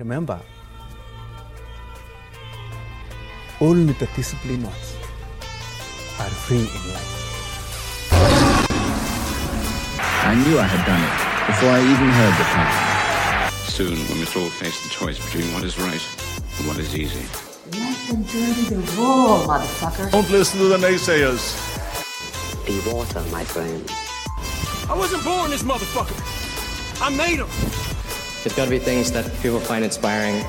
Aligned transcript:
Remember, 0.00 0.40
only 3.60 3.92
the 3.92 4.06
disciplined 4.16 4.64
ones 4.64 4.96
are 6.18 6.30
free 6.30 6.58
in 6.58 6.92
life. 6.92 8.10
I 10.26 10.34
knew 10.34 10.58
I 10.58 10.64
had 10.64 10.84
done 10.84 10.98
it 10.98 11.46
before 11.46 11.70
I 11.70 11.78
even 11.78 12.08
heard 12.10 12.34
the 12.40 12.44
plan. 12.50 13.50
Soon 13.70 13.94
we 13.94 14.18
must 14.18 14.36
all 14.36 14.50
face 14.50 14.82
the 14.82 14.88
choice 14.88 15.24
between 15.26 15.54
what 15.54 15.62
is 15.62 15.78
right 15.78 16.02
and 16.58 16.66
what 16.66 16.78
is 16.78 16.96
easy. 16.96 17.28
Let 17.78 17.96
them 18.08 18.24
dirty 18.24 18.74
the 18.74 18.80
raw, 18.98 19.46
motherfucker. 19.46 20.10
Don't 20.10 20.28
listen 20.28 20.58
to 20.58 20.66
the 20.66 20.78
naysayers. 20.78 21.54
Be 22.66 22.80
water, 22.90 23.22
my 23.30 23.44
friend. 23.44 23.88
I 24.90 24.94
wasn't 24.98 25.22
born 25.22 25.50
this 25.50 25.62
motherfucker. 25.62 26.20
I 27.00 27.10
made 27.10 27.38
him. 27.38 27.93
There's 28.44 28.56
got 28.56 28.64
to 28.66 28.70
be 28.70 28.78
things 28.78 29.10
that 29.12 29.24
people 29.40 29.58
find 29.58 29.82
inspiring 29.82 30.44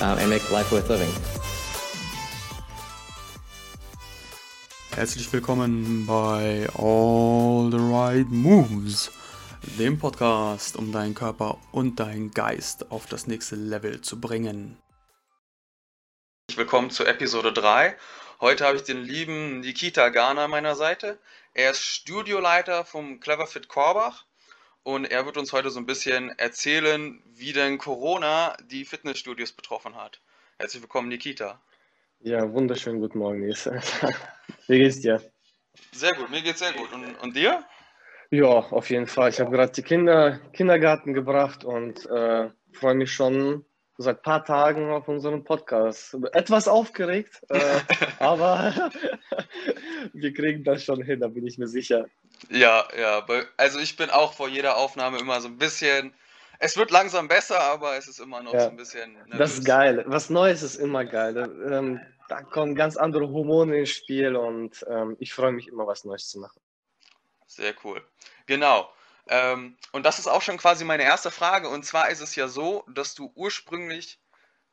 um, 0.00 0.18
and 0.18 0.28
make 0.28 0.50
life 0.50 0.72
worth 0.72 0.88
living. 0.88 1.08
Herzlich 4.90 5.32
willkommen 5.32 6.06
bei 6.06 6.66
All 6.74 7.70
the 7.70 7.78
Right 7.78 8.26
Moves, 8.28 9.12
dem 9.78 9.96
Podcast, 9.96 10.74
um 10.74 10.90
deinen 10.90 11.14
Körper 11.14 11.60
und 11.70 12.00
deinen 12.00 12.32
Geist 12.32 12.90
auf 12.90 13.06
das 13.06 13.28
nächste 13.28 13.54
Level 13.54 14.00
zu 14.00 14.20
bringen. 14.20 14.76
Willkommen 16.56 16.90
zu 16.90 17.04
Episode 17.04 17.52
3. 17.52 17.96
Heute 18.40 18.66
habe 18.66 18.76
ich 18.76 18.82
den 18.82 19.04
lieben 19.04 19.60
Nikita 19.60 20.08
Garner 20.08 20.42
an 20.42 20.50
meiner 20.50 20.74
Seite. 20.74 21.20
Er 21.54 21.70
ist 21.70 21.82
Studioleiter 21.84 22.84
vom 22.84 23.20
Cleverfit 23.20 23.68
Korbach 23.68 24.24
und 24.86 25.10
er 25.10 25.26
wird 25.26 25.36
uns 25.36 25.52
heute 25.52 25.70
so 25.70 25.80
ein 25.80 25.86
bisschen 25.86 26.30
erzählen, 26.38 27.20
wie 27.34 27.52
denn 27.52 27.76
Corona 27.76 28.56
die 28.70 28.84
Fitnessstudios 28.84 29.50
betroffen 29.50 29.96
hat. 29.96 30.20
Herzlich 30.58 30.80
willkommen, 30.80 31.08
Nikita. 31.08 31.60
Ja, 32.20 32.52
wunderschönen 32.52 33.00
guten 33.00 33.18
Morgen, 33.18 33.40
Nils. 33.40 33.68
Wie 34.68 34.78
geht's 34.78 35.00
dir? 35.00 35.20
Sehr 35.90 36.14
gut, 36.14 36.30
mir 36.30 36.40
geht's 36.40 36.60
sehr 36.60 36.72
gut. 36.72 36.92
Und, 36.92 37.16
und 37.16 37.34
dir? 37.34 37.64
Ja, 38.30 38.46
auf 38.46 38.88
jeden 38.88 39.08
Fall. 39.08 39.30
Ich 39.30 39.40
habe 39.40 39.50
gerade 39.50 39.72
die 39.72 39.82
Kinder 39.82 40.38
Kindergarten 40.52 41.14
gebracht 41.14 41.64
und 41.64 42.06
äh, 42.06 42.48
freue 42.72 42.94
mich 42.94 43.12
schon 43.12 43.64
seit 43.98 44.18
ein 44.18 44.22
paar 44.22 44.44
Tagen 44.44 44.90
auf 44.90 45.08
unserem 45.08 45.44
Podcast. 45.44 46.16
Etwas 46.32 46.68
aufgeregt, 46.68 47.40
äh, 47.48 47.80
aber 48.18 48.90
wir 50.12 50.32
kriegen 50.32 50.64
das 50.64 50.84
schon 50.84 51.02
hin, 51.02 51.20
da 51.20 51.28
bin 51.28 51.46
ich 51.46 51.58
mir 51.58 51.68
sicher. 51.68 52.06
Ja, 52.50 52.86
ja. 52.98 53.24
Also 53.56 53.78
ich 53.78 53.96
bin 53.96 54.10
auch 54.10 54.34
vor 54.34 54.48
jeder 54.48 54.76
Aufnahme 54.76 55.18
immer 55.18 55.40
so 55.40 55.48
ein 55.48 55.58
bisschen. 55.58 56.12
Es 56.58 56.76
wird 56.76 56.90
langsam 56.90 57.28
besser, 57.28 57.60
aber 57.60 57.96
es 57.96 58.08
ist 58.08 58.18
immer 58.18 58.42
noch 58.42 58.54
Ja, 58.54 58.60
so 58.60 58.68
ein 58.68 58.76
bisschen. 58.76 59.12
Nervös. 59.12 59.38
Das 59.38 59.52
ist 59.54 59.64
geil. 59.64 60.04
Was 60.06 60.30
Neues 60.30 60.62
ist 60.62 60.76
immer 60.76 61.04
geil. 61.04 61.36
Ähm, 61.70 62.00
da 62.28 62.42
kommen 62.42 62.74
ganz 62.74 62.96
andere 62.96 63.28
Hormone 63.28 63.78
ins 63.78 63.90
Spiel 63.90 64.36
und 64.36 64.84
ähm, 64.88 65.16
ich 65.20 65.32
freue 65.32 65.52
mich 65.52 65.68
immer, 65.68 65.86
was 65.86 66.04
Neues 66.04 66.28
zu 66.28 66.40
machen. 66.40 66.60
Sehr 67.46 67.74
cool. 67.84 68.02
Genau. 68.46 68.90
Ähm, 69.28 69.76
und 69.92 70.04
das 70.06 70.18
ist 70.18 70.26
auch 70.28 70.42
schon 70.42 70.58
quasi 70.58 70.84
meine 70.84 71.02
erste 71.02 71.30
Frage. 71.30 71.68
Und 71.68 71.84
zwar 71.84 72.10
ist 72.10 72.20
es 72.20 72.36
ja 72.36 72.48
so, 72.48 72.84
dass 72.88 73.14
du 73.14 73.32
ursprünglich 73.34 74.18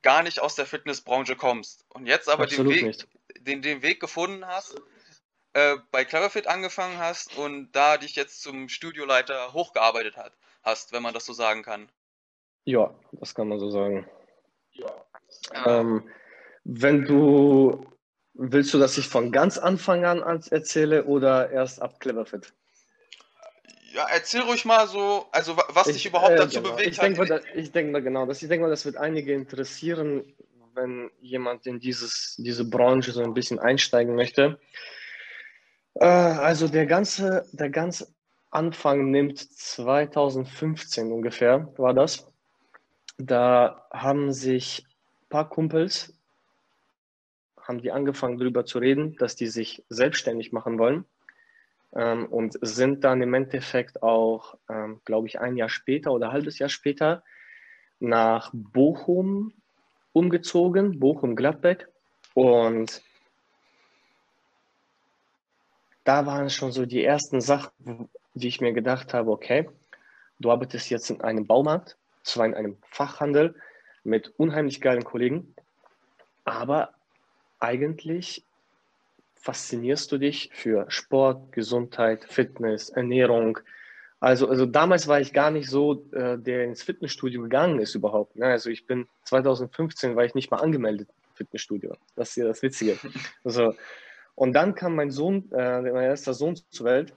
gar 0.01 0.21
nicht 0.21 0.41
aus 0.41 0.55
der 0.55 0.65
Fitnessbranche 0.65 1.35
kommst 1.35 1.85
und 1.89 2.05
jetzt 2.05 2.29
aber 2.29 2.45
den 2.45 2.69
Weg, 2.69 3.07
den, 3.39 3.61
den 3.61 3.81
Weg 3.81 3.99
gefunden 3.99 4.45
hast, 4.45 4.75
äh, 5.53 5.77
bei 5.91 6.03
Cleverfit 6.03 6.47
angefangen 6.47 6.97
hast 6.97 7.37
und 7.37 7.71
da 7.71 7.97
dich 7.97 8.15
jetzt 8.15 8.41
zum 8.41 8.69
Studioleiter 8.69 9.53
hochgearbeitet 9.53 10.17
hat, 10.17 10.33
hast, 10.61 10.91
wenn 10.91 11.03
man 11.03 11.13
das 11.13 11.25
so 11.25 11.33
sagen 11.33 11.63
kann. 11.63 11.89
Ja, 12.65 12.93
das 13.13 13.33
kann 13.33 13.47
man 13.47 13.59
so 13.59 13.69
sagen. 13.69 14.07
Ähm, 15.65 16.09
wenn 16.63 17.05
du 17.05 17.85
willst 18.33 18.73
du, 18.73 18.79
dass 18.79 18.97
ich 18.97 19.07
von 19.07 19.31
ganz 19.31 19.57
Anfang 19.57 20.05
an 20.05 20.23
an- 20.23 20.43
erzähle 20.49 21.05
oder 21.05 21.51
erst 21.51 21.81
ab 21.81 21.99
Cleverfit? 21.99 22.53
Ja, 23.93 24.07
erzähl 24.11 24.41
ruhig 24.41 24.65
mal 24.65 24.87
so, 24.87 25.27
also 25.31 25.55
wa- 25.55 25.67
was 25.69 25.85
dich 25.85 25.97
Ich- 25.97 26.05
überhaupt 26.07 26.31
äh, 26.31 26.37
dazu 26.37 26.61
genau. 26.61 26.71
bewegt 26.75 26.89
ich 26.91 26.97
hat. 26.97 27.05
Denke, 27.05 27.19
mal, 27.19 27.27
da- 27.27 27.41
ich 27.53 27.71
denke 27.71 27.91
mal 27.91 28.01
genau, 28.01 28.25
das, 28.25 28.41
ich 28.41 28.49
denke 28.49 28.63
mal, 28.65 28.69
das 28.71 28.85
wird 28.85 28.97
einige 28.97 29.33
interessieren, 29.33 30.33
wenn 30.73 31.11
jemand 31.21 31.67
in 31.67 31.79
dieses, 31.79 32.35
diese 32.39 32.67
Branche 32.67 33.11
so 33.11 33.21
ein 33.21 33.35
bisschen 33.35 33.59
einsteigen 33.59 34.15
möchte. 34.15 34.59
Äh, 35.93 36.05
also 36.05 36.67
der 36.67 36.87
ganze, 36.87 37.47
der 37.51 37.69
ganze 37.69 38.07
Anfang 38.49 39.11
nimmt 39.11 39.37
2015 39.37 41.11
ungefähr, 41.11 41.71
war 41.77 41.93
das. 41.93 42.27
Da 43.19 43.87
haben 43.91 44.33
sich 44.33 44.85
ein 44.87 45.29
paar 45.29 45.47
Kumpels, 45.49 46.13
haben 47.61 47.79
die 47.81 47.91
angefangen 47.91 48.39
darüber 48.39 48.65
zu 48.65 48.79
reden, 48.79 49.15
dass 49.17 49.35
die 49.35 49.47
sich 49.47 49.83
selbstständig 49.89 50.51
machen 50.51 50.79
wollen 50.79 51.05
ähm, 51.95 52.25
und 52.25 52.57
sind 52.61 53.03
dann 53.03 53.21
im 53.21 53.33
Endeffekt 53.33 54.01
auch, 54.03 54.57
ähm, 54.69 55.01
glaube 55.05 55.27
ich, 55.27 55.39
ein 55.39 55.57
Jahr 55.57 55.69
später 55.69 56.11
oder 56.11 56.27
ein 56.27 56.33
halbes 56.33 56.59
Jahr 56.59 56.69
später 56.69 57.23
nach 57.99 58.51
Bochum 58.53 59.53
umgezogen, 60.11 60.99
Bochum-Gladbeck. 60.99 61.87
Und 62.33 63.01
da 66.03 66.25
waren 66.25 66.49
schon 66.49 66.71
so 66.71 66.85
die 66.85 67.03
ersten 67.03 67.41
Sachen, 67.41 68.09
die 68.33 68.47
ich 68.47 68.61
mir 68.61 68.73
gedacht 68.73 69.13
habe, 69.13 69.31
okay, 69.31 69.69
du 70.39 70.51
arbeitest 70.51 70.89
jetzt 70.89 71.09
in 71.09 71.21
einem 71.21 71.45
Baumarkt, 71.45 71.97
zwar 72.23 72.45
in 72.45 72.53
einem 72.53 72.77
Fachhandel 72.89 73.55
mit 74.03 74.33
unheimlich 74.37 74.81
geilen 74.81 75.03
Kollegen, 75.03 75.55
aber 76.43 76.93
eigentlich 77.59 78.45
faszinierst 79.43 80.09
du 80.09 80.17
dich 80.17 80.49
für 80.53 80.85
Sport, 80.89 81.51
Gesundheit, 81.51 82.23
Fitness, 82.23 82.89
Ernährung. 82.89 83.59
Also, 84.21 84.47
also 84.47 84.65
damals 84.65 85.09
war 85.09 85.19
ich 85.19 85.33
gar 85.33 85.51
nicht 85.51 85.69
so, 85.69 86.09
äh, 86.13 86.37
der 86.37 86.63
ins 86.63 86.81
Fitnessstudio 86.81 87.41
gegangen 87.41 87.79
ist 87.79 87.93
überhaupt. 87.93 88.37
Ne? 88.37 88.45
Also 88.45 88.69
ich 88.69 88.87
bin 88.87 89.05
2015 89.25 90.15
war 90.15 90.23
ich 90.23 90.33
nicht 90.33 90.49
mal 90.49 90.61
angemeldet 90.61 91.09
im 91.09 91.35
Fitnessstudio. 91.35 91.93
Das 92.15 92.29
ist 92.29 92.37
ja 92.37 92.45
das 92.45 92.61
Witzige. 92.61 92.97
Also, 93.43 93.75
und 94.35 94.53
dann 94.53 94.75
kam 94.75 94.95
mein 94.95 95.11
Sohn, 95.11 95.51
äh, 95.51 95.81
mein 95.81 96.05
erster 96.05 96.33
Sohn 96.33 96.55
zur 96.55 96.85
Welt. 96.85 97.13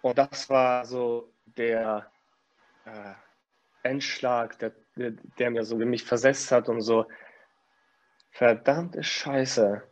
Und 0.00 0.16
das 0.16 0.48
war 0.48 0.86
so 0.86 1.30
der 1.44 2.10
äh, 2.86 3.12
Endschlag, 3.82 4.58
der, 4.58 4.72
der, 4.96 5.12
der 5.38 5.50
mir 5.50 5.64
so 5.64 5.76
mich 5.76 6.02
versetzt 6.02 6.50
hat 6.50 6.70
und 6.70 6.80
so, 6.80 7.06
verdammte 8.30 9.02
Scheiße, 9.02 9.82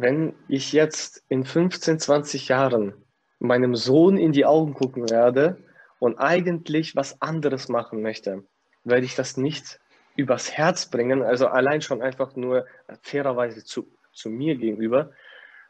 wenn 0.00 0.34
ich 0.48 0.72
jetzt 0.72 1.22
in 1.28 1.44
15, 1.44 1.98
20 1.98 2.48
Jahren 2.48 2.94
meinem 3.38 3.74
Sohn 3.74 4.16
in 4.16 4.32
die 4.32 4.46
Augen 4.46 4.74
gucken 4.74 5.08
werde 5.10 5.62
und 5.98 6.18
eigentlich 6.18 6.96
was 6.96 7.20
anderes 7.20 7.68
machen 7.68 8.02
möchte, 8.02 8.44
werde 8.84 9.06
ich 9.06 9.14
das 9.14 9.36
nicht 9.36 9.80
übers 10.16 10.52
Herz 10.52 10.86
bringen, 10.86 11.22
also 11.22 11.46
allein 11.46 11.80
schon 11.80 12.02
einfach 12.02 12.36
nur 12.36 12.66
fairerweise 13.02 13.64
zu, 13.64 13.86
zu 14.12 14.28
mir 14.28 14.56
gegenüber, 14.56 15.12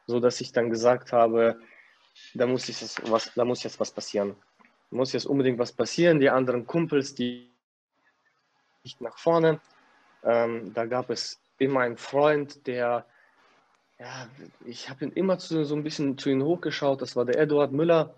so 0.07 0.19
dass 0.21 0.41
ich 0.41 0.53
dann 0.53 0.71
gesagt 0.71 1.12
habe, 1.12 1.61
da 2.35 2.47
muss, 2.47 2.69
ich 2.69 2.81
jetzt 2.81 3.11
was, 3.11 3.33
da 3.35 3.45
muss 3.45 3.62
jetzt 3.62 3.79
was 3.81 3.91
passieren. 3.91 4.37
Muss 4.91 5.12
jetzt 5.12 5.27
unbedingt 5.27 5.59
was 5.59 5.73
passieren. 5.73 6.19
Die 6.19 6.31
anderen 6.31 6.67
Kumpels, 6.67 7.15
die 7.15 7.49
nicht 8.83 9.01
nach 9.01 9.19
vorne. 9.19 9.61
Ähm, 10.25 10.75
da 10.75 10.87
gab 10.87 11.11
es 11.11 11.41
immer 11.59 11.81
einen 11.81 11.97
Freund, 11.97 12.67
der, 12.67 13.07
ja, 14.00 14.28
ich 14.65 14.88
habe 14.88 15.05
ihn 15.05 15.12
immer 15.12 15.38
zu, 15.38 15.65
so 15.65 15.75
ein 15.75 15.84
bisschen 15.84 16.16
zu 16.16 16.31
ihm 16.31 16.43
hochgeschaut. 16.43 17.03
Das 17.03 17.16
war 17.16 17.27
der 17.27 17.38
Eduard 17.38 17.72
Müller 17.72 18.15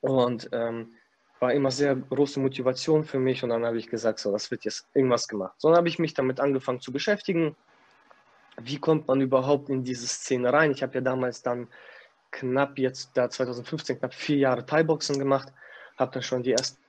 und 0.00 0.48
ähm, 0.52 0.94
war 1.40 1.52
immer 1.52 1.70
sehr 1.70 1.94
große 1.94 2.40
Motivation 2.40 3.04
für 3.04 3.18
mich. 3.18 3.44
Und 3.44 3.50
dann 3.50 3.66
habe 3.66 3.76
ich 3.76 3.88
gesagt, 3.88 4.18
so, 4.18 4.32
das 4.32 4.50
wird 4.50 4.64
jetzt 4.64 4.88
irgendwas 4.94 5.28
gemacht. 5.28 5.54
So 5.58 5.68
dann 5.68 5.76
habe 5.76 5.88
ich 5.88 5.98
mich 5.98 6.14
damit 6.14 6.40
angefangen 6.40 6.80
zu 6.80 6.90
beschäftigen. 6.90 7.54
Wie 8.56 8.78
kommt 8.78 9.06
man 9.06 9.20
überhaupt 9.20 9.68
in 9.68 9.84
diese 9.84 10.06
Szene 10.06 10.52
rein? 10.52 10.70
Ich 10.70 10.82
habe 10.82 10.94
ja 10.94 11.00
damals 11.02 11.42
dann 11.42 11.68
knapp 12.30 12.78
jetzt, 12.78 13.10
da 13.14 13.28
2015, 13.28 13.98
knapp 13.98 14.14
vier 14.14 14.38
Jahre 14.38 14.64
Thai-Boxen 14.64 15.18
gemacht, 15.18 15.52
habe 15.98 16.12
dann 16.12 16.22
schon 16.22 16.42
die 16.42 16.52
ersten 16.52 16.82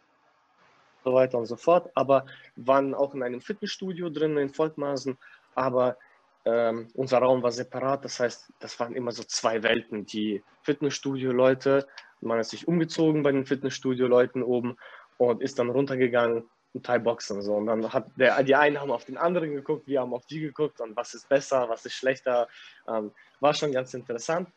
so 1.03 1.13
weiter 1.13 1.37
und 1.37 1.45
so 1.45 1.55
fort, 1.55 1.91
aber 1.93 2.25
waren 2.55 2.95
auch 2.95 3.13
in 3.13 3.21
einem 3.21 3.41
Fitnessstudio 3.41 4.09
drin 4.09 4.37
in 4.37 4.53
Volkmaßen, 4.53 5.17
aber 5.53 5.97
ähm, 6.45 6.87
unser 6.93 7.17
Raum 7.19 7.41
war 7.43 7.51
separat, 7.51 8.05
das 8.05 8.19
heißt, 8.19 8.53
das 8.59 8.79
waren 8.79 8.95
immer 8.95 9.11
so 9.11 9.23
zwei 9.23 9.63
Welten, 9.63 10.05
die 10.05 10.43
Fitnessstudio-Leute, 10.61 11.87
man 12.21 12.39
ist 12.39 12.51
sich 12.51 12.67
umgezogen 12.67 13.23
bei 13.23 13.31
den 13.31 13.45
Fitnessstudio-Leuten 13.45 14.43
oben 14.43 14.77
und 15.17 15.41
ist 15.41 15.59
dann 15.59 15.69
runtergegangen 15.69 16.43
und 16.73 16.85
Thai-Boxen 16.85 17.41
so. 17.41 17.55
Und 17.55 17.67
dann 17.67 17.91
hat 17.91 18.07
der, 18.15 18.41
die 18.43 18.55
einen 18.55 18.79
haben 18.79 18.91
auf 18.91 19.05
den 19.05 19.17
anderen 19.17 19.53
geguckt, 19.53 19.87
wir 19.87 20.01
haben 20.01 20.13
auf 20.13 20.25
die 20.25 20.39
geguckt 20.39 20.81
und 20.81 20.95
was 20.95 21.13
ist 21.13 21.27
besser, 21.29 21.67
was 21.69 21.85
ist 21.85 21.93
schlechter, 21.93 22.47
ähm, 22.87 23.11
war 23.39 23.53
schon 23.53 23.71
ganz 23.71 23.93
interessant. 23.93 24.49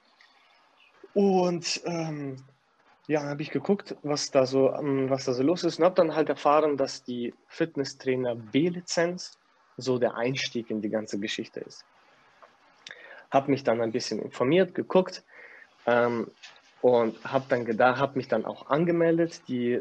Und 1.15 1.81
ähm, 1.85 2.37
ja, 3.07 3.23
habe 3.23 3.41
ich 3.41 3.51
geguckt, 3.51 3.97
was 4.03 4.31
da 4.31 4.45
so, 4.45 4.73
ähm, 4.75 5.09
was 5.09 5.25
da 5.25 5.33
so 5.33 5.43
los 5.43 5.65
ist 5.65 5.79
und 5.79 5.85
habe 5.85 5.95
dann 5.95 6.15
halt 6.15 6.29
erfahren, 6.29 6.77
dass 6.77 7.03
die 7.03 7.35
Fitnesstrainer 7.47 8.35
B-Lizenz 8.35 9.39
so 9.79 9.99
der 9.99 10.17
Einstieg 10.17 10.71
in 10.71 10.83
die 10.83 10.91
ganze 10.91 11.19
Geschichte 11.19 11.61
ist. 11.61 11.85
Habe 13.31 13.51
mich 13.51 13.65
dann 13.65 13.81
ein 13.81 13.93
bisschen 13.93 14.21
informiert, 14.21 14.75
geguckt 14.75 15.23
ähm, 15.87 16.31
und 16.83 17.25
habe 17.25 17.47
dann 17.49 17.65
gedacht, 17.65 17.99
habe 17.99 18.17
mich 18.17 18.29
dann 18.29 18.45
auch 18.45 18.69
angemeldet. 18.69 19.43
Die 19.49 19.81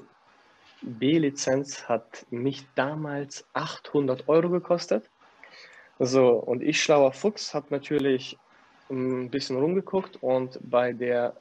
B-Lizenz 0.81 1.89
hat 1.89 2.25
mich 2.29 2.65
damals 2.75 3.45
800 3.53 4.29
Euro 4.29 4.49
gekostet. 4.49 5.09
So, 5.99 6.29
und 6.29 6.61
ich, 6.61 6.81
schlauer 6.81 7.11
Fuchs, 7.11 7.55
habe 7.55 7.67
natürlich 7.71 8.37
ein 8.89 9.31
bisschen 9.31 9.57
rumgeguckt 9.57 10.21
und 10.21 10.59
bei 10.61 10.93
der 10.93 11.35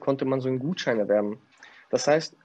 konnte 0.00 0.24
man 0.24 0.40
so 0.40 0.48
einen 0.48 0.58
Gutschein 0.58 0.98
erwerben. 0.98 1.40
Das 1.88 2.06
heißt, 2.06 2.36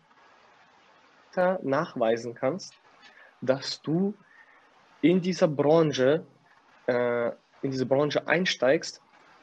nachweisen 1.63 2.33
kannst, 2.33 2.73
dass 3.41 3.81
du 3.81 4.13
in 5.05 5.21
dieser 5.21 5.47
Branche, 5.47 6.25
äh, 6.87 7.27
in 7.61 7.69
diese 7.69 7.85
Branche 7.85 8.27
einsteigst, 8.27 9.01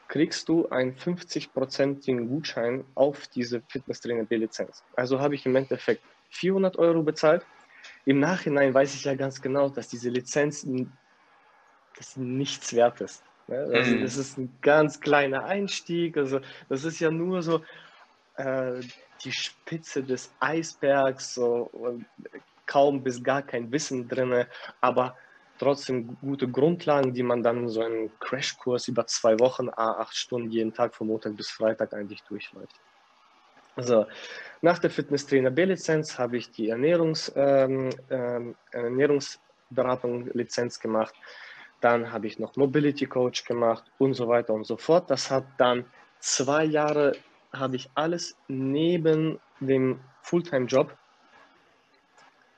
kriegst 0.09 0.49
du 0.49 0.67
einen 0.67 0.93
50-prozentigen 0.95 2.27
Gutschein 2.27 2.83
auf 2.95 3.27
diese 3.27 3.61
Fitnesstrainer 3.69 4.25
B-Lizenz. 4.25 4.83
Also 4.97 5.21
habe 5.21 5.35
ich 5.35 5.45
im 5.45 5.55
Endeffekt 5.55 6.03
400 6.31 6.77
Euro 6.77 7.01
bezahlt. 7.01 7.45
Im 8.05 8.19
Nachhinein 8.19 8.73
weiß 8.73 8.93
ich 8.93 9.05
ja 9.05 9.15
ganz 9.15 9.41
genau, 9.41 9.69
dass 9.69 9.87
diese 9.87 10.09
Lizenz 10.09 10.67
das 11.97 12.17
nichts 12.17 12.73
wert 12.73 12.99
ist. 12.99 13.23
Ne? 13.47 13.57
Also 13.73 13.95
mhm. 13.95 14.01
das 14.01 14.17
ist 14.17 14.37
ein 14.37 14.53
ganz 14.61 14.99
kleiner 14.99 15.45
Einstieg. 15.45 16.17
Also 16.17 16.41
das 16.67 16.83
ist 16.83 16.99
ja 16.99 17.09
nur 17.09 17.41
so 17.41 17.61
äh, 18.35 18.81
die 19.23 19.31
Spitze 19.31 20.03
des 20.03 20.33
Eisbergs, 20.41 21.35
so 21.35 22.01
kaum 22.65 23.01
bis 23.01 23.23
gar 23.23 23.41
kein 23.41 23.71
Wissen 23.71 24.09
drin, 24.09 24.45
aber 24.81 25.15
trotzdem 25.59 26.17
gute 26.19 26.47
Grundlagen, 26.47 27.13
die 27.13 27.23
man 27.23 27.43
dann 27.43 27.69
so 27.69 27.81
einen 27.81 28.11
Crashkurs 28.19 28.87
über 28.87 29.05
zwei 29.07 29.39
Wochen, 29.39 29.69
acht 29.75 30.15
Stunden 30.15 30.49
jeden 30.49 30.73
Tag 30.73 30.95
von 30.95 31.07
Montag 31.07 31.35
bis 31.35 31.49
Freitag 31.49 31.93
eigentlich 31.93 32.23
durchläuft. 32.23 32.79
Also 33.75 34.05
nach 34.61 34.79
der 34.79 34.89
Fitnesstrainer 34.89 35.51
B-Lizenz 35.51 36.19
habe 36.19 36.37
ich 36.37 36.51
die 36.51 36.69
Ernährungs, 36.69 37.31
ähm, 37.35 37.89
ähm, 38.09 38.55
Ernährungsberatung 38.71 40.29
Lizenz 40.33 40.79
gemacht. 40.79 41.15
Dann 41.81 42.11
habe 42.11 42.27
ich 42.27 42.39
noch 42.39 42.55
Mobility 42.55 43.05
Coach 43.05 43.43
gemacht 43.45 43.83
und 43.97 44.13
so 44.13 44.27
weiter 44.27 44.53
und 44.53 44.65
so 44.65 44.77
fort. 44.77 45.09
Das 45.09 45.29
hat 45.31 45.45
dann 45.57 45.85
zwei 46.19 46.63
Jahre, 46.63 47.13
habe 47.51 47.75
ich 47.75 47.89
alles 47.95 48.37
neben 48.47 49.39
dem 49.59 49.99
Fulltime-Job, 50.21 50.95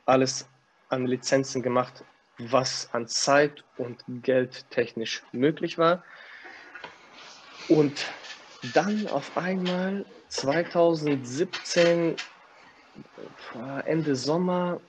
alles 0.05 0.47
an 0.89 1.07
Lizenzen 1.07 1.61
gemacht, 1.61 2.03
was 2.37 2.89
an 2.93 3.07
Zeit 3.07 3.63
und 3.77 4.03
Geld 4.07 4.69
technisch 4.71 5.23
möglich 5.31 5.77
war. 5.77 6.03
Und 7.67 8.05
dann 8.73 9.07
auf 9.07 9.37
einmal 9.37 10.05
2017, 10.29 12.15
Ende 13.85 14.15
Sommer, 14.15 14.79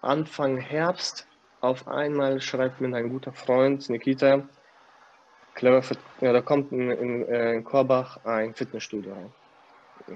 Anfang 0.00 0.58
Herbst, 0.58 1.26
auf 1.60 1.86
einmal 1.86 2.40
schreibt 2.40 2.80
mir 2.80 2.94
ein 2.96 3.08
guter 3.08 3.32
Freund, 3.32 3.88
Nikita, 3.88 4.42
clever, 5.54 5.82
ja, 6.20 6.32
da 6.32 6.40
kommt 6.40 6.72
in, 6.72 6.90
in, 6.90 7.28
äh, 7.28 7.54
in 7.54 7.64
Korbach 7.64 8.24
ein 8.24 8.54
Fitnessstudio 8.54 9.12
rein. 9.12 9.32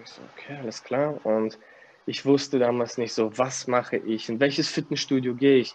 Ich 0.03 0.11
so, 0.11 0.23
okay, 0.35 0.59
alles 0.61 0.83
klar. 0.83 1.25
Und 1.25 1.59
ich 2.07 2.25
wusste 2.25 2.59
damals 2.59 2.99
nicht 2.99 3.13
so, 3.13 3.37
was 3.39 3.69
mache 3.69 3.97
ich, 3.97 4.29
in 4.29 4.41
welches 4.41 4.69
Fitnessstudio 4.69 5.35
gehe 5.35 5.59
ich. 5.59 5.75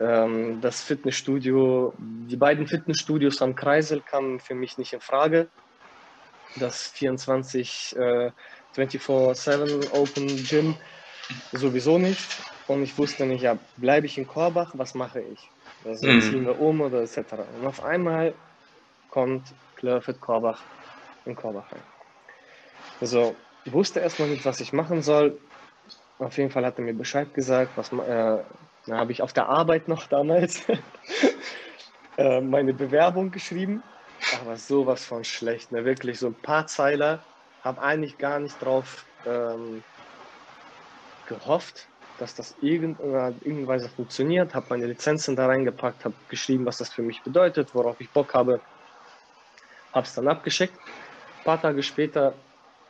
Ähm, 0.00 0.60
das 0.60 0.82
Fitnessstudio, 0.82 1.92
die 1.98 2.36
beiden 2.36 2.66
Fitnessstudios 2.66 3.42
am 3.42 3.54
Kreisel 3.54 4.00
kamen 4.00 4.38
für 4.38 4.54
mich 4.54 4.78
nicht 4.78 4.92
in 4.92 5.00
Frage. 5.00 5.48
Das 6.56 6.88
24, 6.88 7.96
äh, 7.96 8.30
24-7 8.76 9.92
Open 9.92 10.26
Gym 10.44 10.76
sowieso 11.52 11.98
nicht. 11.98 12.20
Und 12.68 12.82
ich 12.82 12.96
wusste 12.98 13.26
nicht, 13.26 13.42
ja, 13.42 13.58
bleibe 13.76 14.06
ich 14.06 14.18
in 14.18 14.26
Korbach, 14.26 14.72
was 14.74 14.94
mache 14.94 15.20
ich? 15.20 15.50
Also 15.84 16.06
mhm. 16.06 16.20
ziehen 16.20 16.46
wir 16.46 16.60
um 16.60 16.80
oder 16.80 17.02
etc. 17.02 17.18
Und 17.58 17.66
auf 17.66 17.82
einmal 17.82 18.34
kommt 19.10 19.54
Clearfit 19.76 20.20
Korbach 20.20 20.62
in 21.24 21.34
Korbach 21.34 21.72
rein. 21.72 21.82
Also 23.00 23.34
ich 23.64 23.72
wusste 23.72 24.00
erstmal 24.00 24.28
nicht, 24.28 24.44
was 24.44 24.60
ich 24.60 24.72
machen 24.72 25.02
soll. 25.02 25.38
Auf 26.18 26.36
jeden 26.36 26.50
Fall 26.50 26.64
hat 26.64 26.78
er 26.78 26.84
mir 26.84 26.94
Bescheid 26.94 27.32
gesagt, 27.32 27.72
was 27.76 27.92
äh, 27.92 28.38
da 28.88 28.98
habe 28.98 29.12
ich 29.12 29.22
auf 29.22 29.32
der 29.32 29.48
Arbeit 29.48 29.88
noch 29.88 30.06
damals 30.06 30.62
äh, 32.16 32.40
meine 32.40 32.74
Bewerbung 32.74 33.30
geschrieben. 33.30 33.82
Aber 34.42 34.56
sowas 34.56 35.04
von 35.04 35.24
schlecht, 35.24 35.72
ne? 35.72 35.84
wirklich 35.84 36.18
so 36.18 36.28
ein 36.28 36.34
paar 36.34 36.66
Zeiler. 36.66 37.22
Habe 37.62 37.80
eigentlich 37.82 38.18
gar 38.18 38.38
nicht 38.40 38.62
drauf 38.62 39.04
ähm, 39.26 39.82
gehofft, 41.28 41.86
dass 42.18 42.34
das 42.34 42.54
irgend, 42.60 42.98
irgendeine 43.00 43.66
Weise 43.66 43.88
funktioniert, 43.88 44.54
habe 44.54 44.66
meine 44.70 44.86
Lizenzen 44.86 45.36
da 45.36 45.46
reingepackt, 45.46 46.04
habe 46.04 46.14
geschrieben, 46.28 46.66
was 46.66 46.78
das 46.78 46.88
für 46.88 47.02
mich 47.02 47.22
bedeutet, 47.22 47.74
worauf 47.74 48.00
ich 48.00 48.10
Bock 48.10 48.34
habe, 48.34 48.60
habe 49.92 50.06
es 50.06 50.14
dann 50.14 50.28
abgeschickt. 50.28 50.74
Ein 50.76 51.44
paar 51.44 51.60
Tage 51.60 51.82
später 51.82 52.34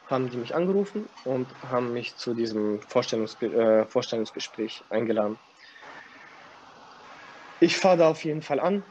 haben 0.09 0.31
die 0.31 0.39
mich 0.39 0.55
angerufen 0.55 1.09
und 1.25 1.47
haben 1.71 1.93
mich 1.93 2.17
zu 2.17 2.35
diesem 2.35 2.81
Vorstellungsge 2.83 3.47
äh, 3.47 3.85
Vorstellungsgespräch 3.87 4.83
eingeladen. 4.89 5.39
Ich 7.61 7.77
fahre 7.77 7.97
da 7.97 8.09
auf 8.11 8.25
jeden 8.25 8.43
Fall 8.43 8.61
an 8.61 8.85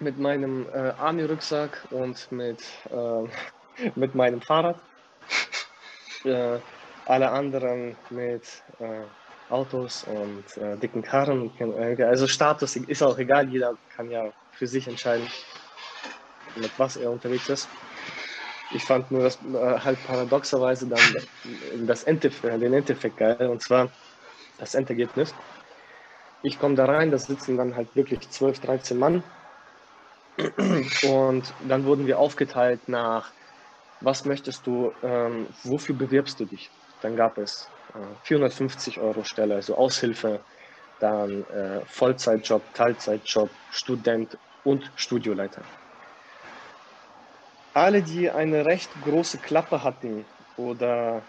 mit 0.00 0.18
meinem 0.18 0.68
äh, 0.68 0.94
Army-Rucksack 0.98 1.86
und 1.90 2.30
mit, 2.32 2.62
äh, 2.90 3.90
mit 3.94 4.14
meinem 4.14 4.40
Fahrrad. 4.40 4.80
Äh, 6.24 6.60
alle 7.04 7.32
anderen 7.32 7.96
mit 8.08 8.62
äh, 8.78 9.06
Autos 9.48 10.04
und 10.04 10.56
äh, 10.56 10.78
dicken 10.78 11.02
Karren. 11.02 11.50
Äh, 11.58 12.00
also 12.04 12.28
Status 12.28 12.76
ist 12.76 13.02
auch 13.02 13.18
egal, 13.18 13.48
jeder 13.48 13.76
kann 13.88 14.08
ja 14.08 14.30
für 14.52 14.68
sich 14.68 14.86
entscheiden, 14.86 15.26
mit 16.54 16.78
was 16.78 16.96
er 16.96 17.10
unterwegs 17.10 17.48
ist. 17.48 17.68
Ich 18.72 18.84
fand 18.84 19.10
nur 19.10 19.24
das 19.24 19.40
halt 19.42 19.98
paradoxerweise 20.06 20.86
dann 20.86 21.00
das 21.88 22.04
Endeffekt, 22.04 22.62
den 22.62 22.72
Endeffekt 22.72 23.16
geil, 23.16 23.48
und 23.48 23.60
zwar 23.60 23.90
das 24.58 24.74
Endergebnis. 24.76 25.34
Ich 26.42 26.58
komme 26.58 26.74
da 26.74 26.86
rein, 26.86 27.10
da 27.10 27.18
sitzen 27.18 27.56
dann 27.56 27.76
halt 27.76 27.94
wirklich 27.94 28.28
12, 28.28 28.60
13 28.60 28.98
Mann. 28.98 29.22
Und 30.36 31.54
dann 31.68 31.84
wurden 31.84 32.06
wir 32.06 32.18
aufgeteilt 32.18 32.88
nach, 32.88 33.32
was 34.00 34.24
möchtest 34.24 34.66
du, 34.66 34.92
ähm, 35.02 35.46
wofür 35.64 35.94
bewirbst 35.94 36.40
du 36.40 36.44
dich? 36.44 36.68
Dann 37.00 37.14
gab 37.14 37.38
es 37.38 37.68
äh, 37.94 37.98
450 38.24 38.98
Euro 38.98 39.22
Stelle, 39.22 39.54
also 39.54 39.76
Aushilfe, 39.76 40.40
dann 40.98 41.44
äh, 41.44 41.80
Vollzeitjob, 41.86 42.62
Teilzeitjob, 42.74 43.50
Student 43.70 44.36
und 44.64 44.90
Studioleiter. 44.96 45.62
Alle, 47.74 48.02
die 48.02 48.30
eine 48.30 48.66
recht 48.66 48.90
große 49.04 49.38
Klappe 49.38 49.82
hatten 49.82 50.24
oder 50.56 51.22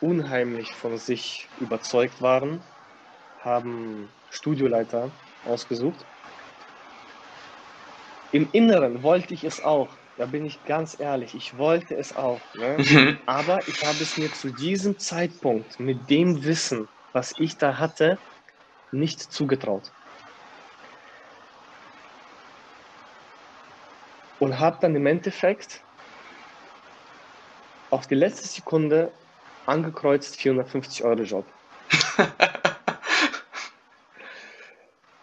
unheimlich 0.00 0.72
von 0.72 0.96
sich 0.96 1.48
überzeugt 1.60 2.20
waren, 2.22 2.60
haben 3.44 4.08
Studioleiter 4.28 5.18
ausgesucht. 5.42 6.06
Im 8.30 8.50
Inneren 8.52 9.02
wollte 9.02 9.34
ich 9.34 9.44
es 9.44 9.60
auch, 9.60 9.98
da 10.16 10.26
bin 10.26 10.44
ich 10.44 10.64
ganz 10.64 10.98
ehrlich, 10.98 11.34
ich 11.34 11.56
wollte 11.56 11.96
es 11.96 12.14
auch. 12.14 12.54
Ne? 12.54 12.76
Mhm. 12.90 13.18
Aber 13.26 13.66
ich 13.68 13.84
habe 13.84 14.02
es 14.02 14.16
mir 14.16 14.32
zu 14.32 14.52
diesem 14.52 14.98
Zeitpunkt 14.98 15.78
mit 15.80 16.10
dem 16.10 16.44
Wissen, 16.44 16.88
was 17.12 17.34
ich 17.38 17.56
da 17.58 17.78
hatte, 17.78 18.20
nicht 18.92 19.20
zugetraut. 19.20 19.92
Und 24.38 24.58
habe 24.60 24.78
dann 24.80 24.94
im 24.96 25.06
Endeffekt 25.06 25.86
auf 27.90 28.06
die 28.06 28.14
letzte 28.14 28.46
Sekunde 28.48 29.12
angekreuzt 29.64 30.36
450 30.36 31.02
Euro 31.04 31.22
Job. 31.22 31.55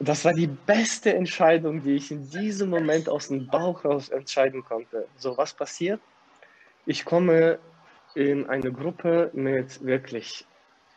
Das 0.07 0.25
war 0.25 0.33
die 0.33 0.47
beste 0.47 1.13
Entscheidung, 1.13 1.83
die 1.83 1.95
ich 1.95 2.11
in 2.11 2.29
diesem 2.29 2.69
Moment 2.69 3.07
aus 3.09 3.27
dem 3.27 3.47
Bauch 3.47 3.85
raus 3.85 4.09
entscheiden 4.09 4.63
konnte. 4.63 5.07
So, 5.17 5.37
was 5.37 5.53
passiert? 5.53 5.99
Ich 6.85 7.05
komme 7.05 7.59
in 8.15 8.49
eine 8.49 8.71
Gruppe 8.71 9.29
mit 9.33 9.83
wirklich, 9.85 10.45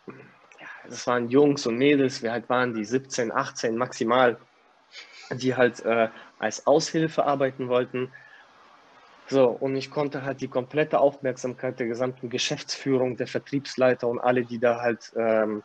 ja, 0.07 0.67
das 0.89 1.07
waren 1.07 1.29
Jungs 1.29 1.67
und 1.67 1.77
Mädels, 1.77 2.23
wir 2.23 2.33
halt 2.33 2.49
waren 2.49 2.75
die 2.75 2.85
17, 2.85 3.33
18 3.33 3.77
maximal, 3.77 4.39
die 5.31 5.55
halt 5.55 5.85
äh, 5.85 6.09
als 6.39 6.67
Aushilfe 6.67 7.25
arbeiten 7.25 7.69
wollten. 7.69 8.13
So, 9.29 9.49
und 9.49 9.77
ich 9.77 9.91
konnte 9.91 10.23
halt 10.23 10.41
die 10.41 10.49
komplette 10.49 11.01
Aufmerksamkeit 11.01 11.81
der 11.81 11.89
gesamten 11.89 12.31
Geschäftsführung, 12.31 13.17
der 13.17 13.27
Vertriebsleiter 13.27 14.07
und 14.07 14.21
alle, 14.21 14.45
die 14.45 14.59
da 14.59 14.81
halt 14.81 15.13
ähm, 15.17 15.63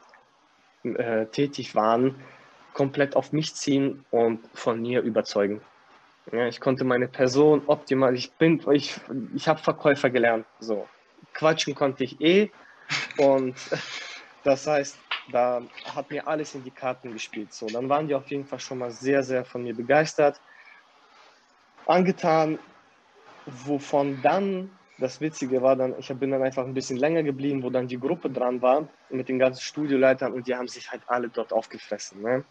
äh, 0.84 1.28
tätig 1.28 1.76
waren, 1.76 2.16
komplett 2.74 3.16
auf 3.16 3.34
mich 3.34 3.56
ziehen 3.56 4.06
und 4.12 4.40
von 4.54 4.82
mir 4.82 5.02
überzeugen. 5.02 5.62
Ja, 6.32 6.48
ich 6.48 6.60
konnte 6.60 6.84
meine 6.84 7.08
Person 7.08 7.64
optimal, 7.68 8.16
ich 8.16 8.32
bin, 8.34 8.62
ich, 8.72 9.00
ich 9.36 9.48
habe 9.48 9.60
Verkäufer 9.60 10.10
gelernt. 10.10 10.46
So, 10.60 10.88
quatschen 11.34 11.76
konnte 11.76 12.04
ich 12.04 12.22
eh. 12.22 12.52
Und 13.18 13.56
das 14.44 14.68
heißt, 14.68 14.98
da 15.32 15.62
hat 15.96 16.10
mir 16.12 16.28
alles 16.28 16.56
in 16.56 16.64
die 16.64 16.72
Karten 16.72 17.14
gespielt. 17.14 17.54
So, 17.54 17.68
dann 17.68 17.90
waren 17.90 18.08
die 18.08 18.16
auf 18.16 18.30
jeden 18.30 18.46
Fall 18.46 18.60
schon 18.60 18.78
mal 18.78 18.92
sehr, 18.92 19.24
sehr 19.24 19.46
von 19.46 19.64
mir 19.64 19.76
begeistert, 19.76 20.40
angetan, 21.86 22.60
wovon 23.46 24.22
dann 24.22 24.70
das 25.02 25.20
Witzige 25.20 25.64
war 25.64 25.76
dann, 25.76 25.98
ich 25.98 26.08
bin 26.10 26.30
dann 26.30 26.44
einfach 26.44 26.64
ein 26.64 26.76
bisschen 26.76 26.98
länger 26.98 27.24
geblieben, 27.24 27.64
wo 27.64 27.72
dann 27.72 27.88
die 27.88 28.00
Gruppe 28.00 28.30
dran 28.30 28.62
war 28.62 28.88
mit 29.10 29.30
den 29.30 29.40
ganzen 29.40 29.62
Studioleitern 29.62 30.32
und 30.32 30.48
die 30.48 30.56
haben 30.56 30.68
sich 30.68 30.92
halt 30.92 31.02
alle 31.08 31.28
dort 31.28 31.52
aufgefressen. 31.52 32.22
Ne? 32.22 32.46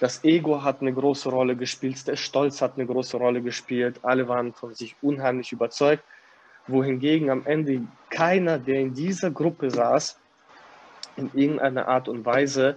Das 0.00 0.24
Ego 0.24 0.62
hat 0.62 0.80
eine 0.80 0.92
große 0.92 1.28
Rolle 1.28 1.54
gespielt, 1.54 2.06
der 2.06 2.16
Stolz 2.16 2.60
hat 2.60 2.74
eine 2.76 2.86
große 2.86 3.16
Rolle 3.16 3.42
gespielt, 3.42 4.00
alle 4.02 4.26
waren 4.26 4.52
von 4.52 4.74
sich 4.74 4.96
unheimlich 5.02 5.52
überzeugt, 5.52 6.02
wohingegen 6.66 7.30
am 7.30 7.46
Ende 7.46 7.82
keiner, 8.10 8.58
der 8.58 8.80
in 8.80 8.94
dieser 8.94 9.30
Gruppe 9.30 9.70
saß, 9.70 10.18
in 11.16 11.30
irgendeiner 11.34 11.88
Art 11.88 12.08
und 12.08 12.24
Weise 12.24 12.76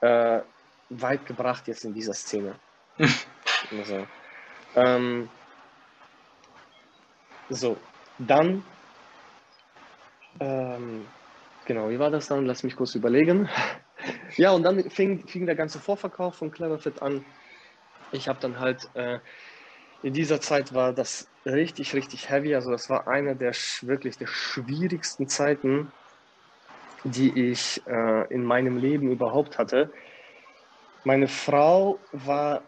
äh, 0.00 0.40
weit 0.90 1.26
gebracht 1.26 1.68
jetzt 1.68 1.84
in 1.84 1.94
dieser 1.94 2.14
Szene. 2.14 2.54
also, 3.70 4.06
ähm, 4.76 5.28
so, 7.48 7.76
dann, 8.18 8.64
ähm, 10.40 11.06
genau, 11.64 11.90
wie 11.90 11.98
war 11.98 12.10
das 12.10 12.28
dann? 12.28 12.46
Lass 12.46 12.62
mich 12.62 12.76
kurz 12.76 12.94
überlegen. 12.94 13.48
Ja, 14.36 14.52
und 14.52 14.62
dann 14.62 14.90
fing, 14.90 15.26
fing 15.26 15.46
der 15.46 15.54
ganze 15.54 15.78
Vorverkauf 15.80 16.36
von 16.36 16.50
Cleverfit 16.50 17.02
an. 17.02 17.24
Ich 18.12 18.28
habe 18.28 18.40
dann 18.40 18.58
halt, 18.58 18.88
äh, 18.94 19.18
in 20.02 20.12
dieser 20.12 20.40
Zeit 20.40 20.74
war 20.74 20.92
das 20.92 21.28
richtig, 21.46 21.94
richtig 21.94 22.28
heavy. 22.30 22.54
Also 22.54 22.70
das 22.70 22.88
war 22.90 23.08
eine 23.08 23.36
der 23.36 23.52
wirklich 23.82 24.18
der 24.18 24.26
schwierigsten 24.26 25.28
Zeiten, 25.28 25.92
die 27.04 27.50
ich 27.50 27.82
äh, 27.86 28.32
in 28.32 28.44
meinem 28.44 28.76
Leben 28.76 29.10
überhaupt 29.10 29.58
hatte. 29.58 29.92
Meine 31.04 31.28
Frau 31.28 31.98
war 32.12 32.62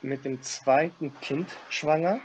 mit 0.00 0.24
dem 0.24 0.42
zweiten 0.42 1.18
Kind 1.20 1.50
schwanger. 1.68 2.20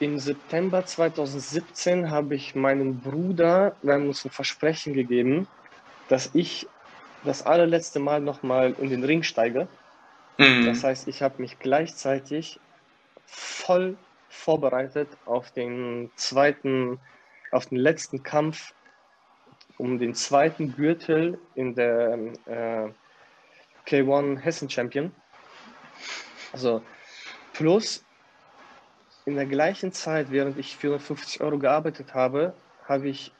Im 0.00 0.18
September 0.18 0.84
2017 0.84 2.10
habe 2.10 2.36
ich 2.36 2.54
meinem 2.54 3.00
Bruder, 3.00 3.76
wir 3.82 3.94
haben 3.94 4.06
uns 4.06 4.24
ein 4.24 4.30
Versprechen 4.30 4.94
gegeben, 4.94 5.48
dass 6.08 6.30
ich 6.34 6.66
das 7.24 7.44
allerletzte 7.44 7.98
Mal 7.98 8.20
nochmal 8.20 8.74
in 8.80 8.90
den 8.90 9.04
Ring 9.04 9.22
steige. 9.22 9.68
Mhm. 10.38 10.66
Das 10.66 10.84
heißt, 10.84 11.08
ich 11.08 11.22
habe 11.22 11.40
mich 11.40 11.58
gleichzeitig 11.58 12.58
voll 13.26 13.96
vorbereitet 14.28 15.08
auf 15.26 15.50
den 15.50 16.10
zweiten, 16.16 16.98
auf 17.50 17.66
den 17.66 17.78
letzten 17.78 18.22
Kampf 18.22 18.72
um 19.78 19.98
den 19.98 20.14
zweiten 20.14 20.74
Gürtel 20.74 21.38
in 21.54 21.74
der 21.74 22.18
äh, 22.46 22.88
K1 23.86 24.38
Hessen 24.40 24.68
Champion. 24.68 25.12
Also 26.52 26.82
plus 27.52 28.04
in 29.24 29.36
der 29.36 29.46
gleichen 29.46 29.92
Zeit, 29.92 30.30
während 30.30 30.58
ich 30.58 30.76
450 30.76 31.40
Euro 31.42 31.58
gearbeitet 31.58 32.14
habe, 32.14 32.54
habe 32.86 33.08
ich 33.08 33.32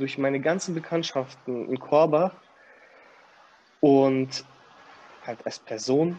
durch 0.00 0.16
meine 0.16 0.40
ganzen 0.40 0.74
Bekanntschaften 0.74 1.68
in 1.68 1.78
Korbach 1.78 2.34
und 3.80 4.44
halt 5.26 5.44
als 5.44 5.58
Person 5.58 6.18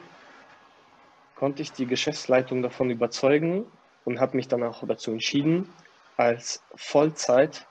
konnte 1.35 1.63
ich 1.63 1.71
die 1.71 1.87
Geschäftsleitung 1.87 2.61
davon 2.61 2.91
überzeugen 2.91 3.65
und 4.05 4.19
habe 4.19 4.37
mich 4.37 4.47
dann 4.47 4.61
auch 4.61 4.85
dazu 4.87 5.11
entschieden, 5.11 5.73
als 6.15 6.63
Vollzeit, 6.75 7.65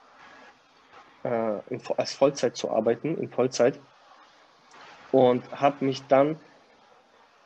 äh, 1.22 1.60
in, 1.68 1.80
als 1.96 2.14
Vollzeit 2.14 2.56
zu 2.56 2.70
arbeiten, 2.72 3.16
in 3.16 3.30
Vollzeit. 3.30 3.78
Und 5.12 5.48
habe 5.52 5.84
mich 5.84 6.02
dann 6.08 6.40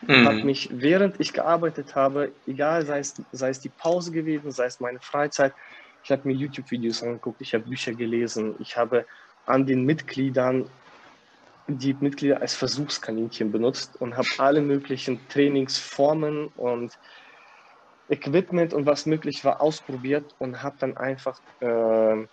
Mhm. 0.00 0.24
Habe 0.24 0.44
mich, 0.44 0.70
während 0.72 1.20
ich 1.20 1.32
gearbeitet 1.32 1.94
habe, 1.94 2.34
egal 2.46 2.86
sei 2.86 3.00
es, 3.00 3.14
sei 3.32 3.50
es 3.50 3.60
die 3.60 3.70
Pause 3.70 4.12
gewesen, 4.12 4.50
sei 4.50 4.66
es 4.66 4.80
meine 4.80 5.00
Freizeit, 5.00 5.54
ich 6.02 6.10
habe 6.10 6.26
mir 6.26 6.34
YouTube-Videos 6.34 7.02
angeguckt, 7.02 7.40
ich 7.40 7.54
habe 7.54 7.64
Bücher 7.64 7.94
gelesen, 7.94 8.54
ich 8.58 8.76
habe 8.76 9.06
an 9.44 9.66
den 9.66 9.84
Mitgliedern 9.84 10.70
die 11.68 11.92
Mitglieder 11.94 12.40
als 12.40 12.54
Versuchskaninchen 12.54 13.52
benutzt 13.52 14.00
und 14.00 14.16
habe 14.16 14.28
alle 14.38 14.62
möglichen 14.62 15.28
Trainingsformen 15.28 16.46
und 16.48 16.98
Equipment 18.08 18.72
und 18.72 18.86
was 18.86 19.04
möglich 19.04 19.44
war 19.44 19.60
ausprobiert 19.60 20.34
und 20.38 20.62
habe 20.62 20.76
dann 20.78 20.96
einfach 20.96 21.38
äh, 21.60 22.26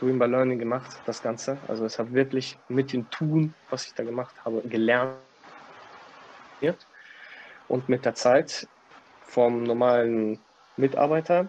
Doing 0.00 0.18
by 0.18 0.26
Learning 0.26 0.58
gemacht, 0.58 0.90
das 1.06 1.22
Ganze. 1.22 1.58
Also 1.66 1.84
es 1.84 1.98
hat 1.98 2.12
wirklich 2.12 2.56
mit 2.68 2.92
dem 2.92 3.10
Tun, 3.10 3.54
was 3.70 3.86
ich 3.86 3.94
da 3.94 4.04
gemacht 4.04 4.34
habe, 4.44 4.62
gelernt. 4.62 5.18
Und 7.68 7.88
mit 7.88 8.04
der 8.04 8.14
Zeit 8.14 8.66
vom 9.26 9.64
normalen 9.64 10.38
Mitarbeiter 10.76 11.48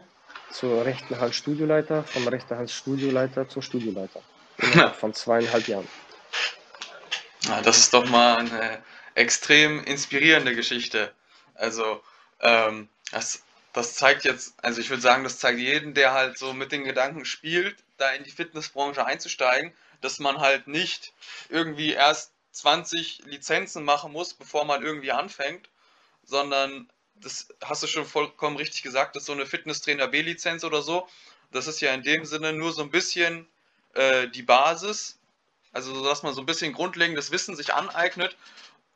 zur 0.52 0.86
rechten 0.86 1.20
Hand 1.20 1.36
Studioleiter, 1.36 2.04
vom 2.04 2.28
rechten 2.28 2.58
Hand 2.58 2.72
Studioleiter 2.72 3.48
zum 3.48 3.62
Studioleiter. 3.62 4.22
Innerhalb 4.58 4.96
von 4.96 5.14
zweieinhalb 5.14 5.68
Jahren. 5.68 5.88
Ja, 7.44 7.62
das 7.62 7.78
ist 7.78 7.94
doch 7.94 8.08
mal 8.10 8.40
eine 8.40 8.80
extrem 9.16 9.84
inspirierende 9.84 10.56
Geschichte. 10.56 11.12
Also, 11.56 12.02
ähm, 12.42 12.90
das, 13.12 13.44
das 13.74 13.96
zeigt 13.96 14.24
jetzt, 14.24 14.54
also 14.64 14.82
ich 14.82 14.90
würde 14.90 15.02
sagen, 15.02 15.24
das 15.24 15.40
zeigt 15.40 15.60
jeden, 15.60 15.94
der 15.94 16.14
halt 16.14 16.38
so 16.38 16.54
mit 16.54 16.72
den 16.72 16.84
Gedanken 16.84 17.26
spielt, 17.26 17.78
da 18.00 18.12
in 18.12 18.24
die 18.24 18.32
Fitnessbranche 18.32 19.06
einzusteigen, 19.06 19.74
dass 20.02 20.20
man 20.20 20.40
halt 20.40 20.68
nicht 20.68 21.14
irgendwie 21.50 21.92
erst 21.92 22.32
20 22.52 23.24
Lizenzen 23.26 23.84
machen 23.84 24.12
muss, 24.12 24.34
bevor 24.34 24.66
man 24.66 24.84
irgendwie 24.84 25.12
anfängt, 25.12 25.70
sondern 26.24 26.90
das 27.16 27.50
hast 27.64 27.84
du 27.84 27.88
schon 27.88 28.06
vollkommen 28.06 28.58
richtig 28.58 28.82
gesagt, 28.82 29.16
das 29.16 29.24
ist 29.24 29.28
so 29.28 29.34
eine 29.34 29.46
Fitnesstrainer 29.46 30.08
B-Lizenz 30.08 30.64
oder 30.64 30.82
so. 30.82 31.08
Das 31.52 31.68
ist 31.68 31.82
ja 31.82 31.94
in 31.94 32.04
dem 32.04 32.26
Sinne 32.26 32.54
nur 32.54 32.72
so 32.72 32.82
ein 32.82 32.92
bisschen 32.92 33.48
äh, 33.94 34.28
die 34.28 34.44
Basis, 34.44 35.20
also 35.72 35.94
so, 35.94 36.04
dass 36.04 36.24
man 36.24 36.34
so 36.34 36.42
ein 36.42 36.46
bisschen 36.46 36.74
grundlegendes 36.74 37.32
Wissen 37.32 37.56
sich 37.56 37.74
aneignet 37.74 38.38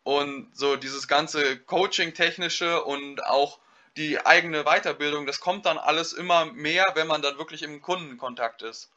und 0.03 0.55
so 0.55 0.75
dieses 0.75 1.07
ganze 1.07 1.57
Coaching-technische 1.59 2.83
und 2.83 3.23
auch 3.25 3.59
die 3.97 4.25
eigene 4.25 4.63
Weiterbildung, 4.63 5.25
das 5.25 5.39
kommt 5.39 5.65
dann 5.65 5.77
alles 5.77 6.13
immer 6.13 6.45
mehr, 6.45 6.91
wenn 6.95 7.07
man 7.07 7.21
dann 7.21 7.37
wirklich 7.37 7.61
im 7.61 7.81
Kundenkontakt 7.81 8.63
ist. 8.63 8.89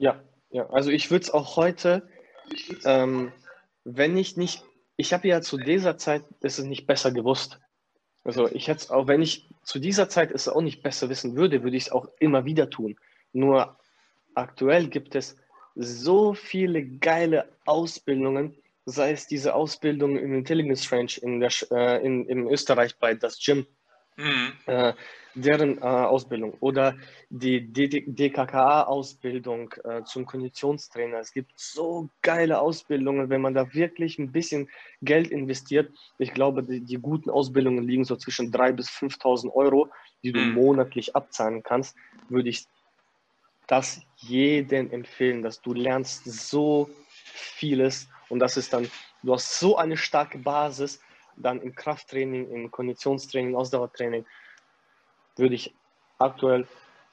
Ja, 0.00 0.18
ja. 0.50 0.66
Also 0.70 0.90
ich 0.90 1.10
würde 1.10 1.24
es 1.24 1.30
auch 1.30 1.56
heute, 1.56 2.08
ähm, 2.86 3.32
wenn 3.84 4.16
ich 4.16 4.34
nicht, 4.38 4.64
ich 4.96 5.12
habe 5.12 5.28
ja 5.28 5.42
zu 5.42 5.58
dieser 5.58 5.98
Zeit 5.98 6.24
ist 6.40 6.58
es 6.58 6.64
nicht 6.64 6.86
besser 6.86 7.12
gewusst. 7.12 7.60
Also 8.24 8.48
ich 8.50 8.68
hätte 8.68 8.80
es 8.80 8.90
auch, 8.90 9.08
wenn 9.08 9.20
ich 9.20 9.50
zu 9.62 9.78
dieser 9.78 10.08
Zeit 10.08 10.30
es 10.30 10.48
auch 10.48 10.62
nicht 10.62 10.82
besser 10.82 11.10
wissen 11.10 11.36
würde, 11.36 11.62
würde 11.62 11.76
ich 11.76 11.84
es 11.84 11.92
auch 11.92 12.08
immer 12.18 12.46
wieder 12.46 12.70
tun. 12.70 12.96
Nur 13.34 13.76
aktuell 14.34 14.88
gibt 14.88 15.14
es 15.14 15.36
so 15.74 16.32
viele 16.32 16.82
geile 16.82 17.50
Ausbildungen, 17.66 18.56
sei 18.86 19.12
es 19.12 19.26
diese 19.26 19.54
Ausbildung 19.54 20.18
im 20.18 20.34
Intelligence 20.34 20.90
Range 20.90 21.12
in 21.20 21.40
der, 21.40 21.52
äh, 21.72 22.04
in, 22.04 22.26
in 22.26 22.48
Österreich 22.48 22.96
bei 22.98 23.14
das 23.14 23.38
Gym, 23.38 23.66
mhm. 24.16 24.52
äh, 24.64 24.94
deren 25.34 25.78
äh, 25.78 25.82
Ausbildung 25.82 26.54
oder 26.60 26.96
die 27.28 27.72
DKKA-Ausbildung 27.72 29.74
äh, 29.84 30.02
zum 30.04 30.26
Konditionstrainer. 30.26 31.18
Es 31.18 31.32
gibt 31.32 31.52
so 31.56 32.08
geile 32.22 32.60
Ausbildungen, 32.60 33.30
wenn 33.30 33.40
man 33.40 33.54
da 33.54 33.72
wirklich 33.72 34.18
ein 34.18 34.32
bisschen 34.32 34.68
Geld 35.02 35.28
investiert. 35.28 35.92
Ich 36.18 36.34
glaube, 36.34 36.62
die, 36.62 36.80
die 36.80 36.98
guten 36.98 37.30
Ausbildungen 37.30 37.84
liegen 37.84 38.04
so 38.04 38.16
zwischen 38.16 38.52
3.000 38.52 38.72
bis 38.72 38.88
5.000 38.88 39.54
Euro, 39.54 39.88
die 40.22 40.32
du 40.32 40.40
mhm. 40.40 40.54
monatlich 40.54 41.14
abzahlen 41.14 41.62
kannst. 41.62 41.96
Würde 42.28 42.48
ich 42.48 42.66
das 43.66 44.02
jedem 44.16 44.90
empfehlen, 44.90 45.42
dass 45.42 45.60
du 45.60 45.72
lernst 45.72 46.24
so 46.24 46.90
vieles 47.24 48.08
und 48.30 48.38
das 48.38 48.56
ist 48.56 48.72
dann, 48.72 48.88
du 49.22 49.34
hast 49.34 49.58
so 49.58 49.76
eine 49.76 49.96
starke 49.96 50.38
Basis, 50.38 51.02
dann 51.36 51.60
im 51.60 51.74
Krafttraining, 51.74 52.50
im 52.50 52.70
Konditionstraining, 52.70 53.54
Ausdauertraining, 53.54 54.24
würde 55.40 55.56
ich 55.56 55.74
aktuell 56.18 56.66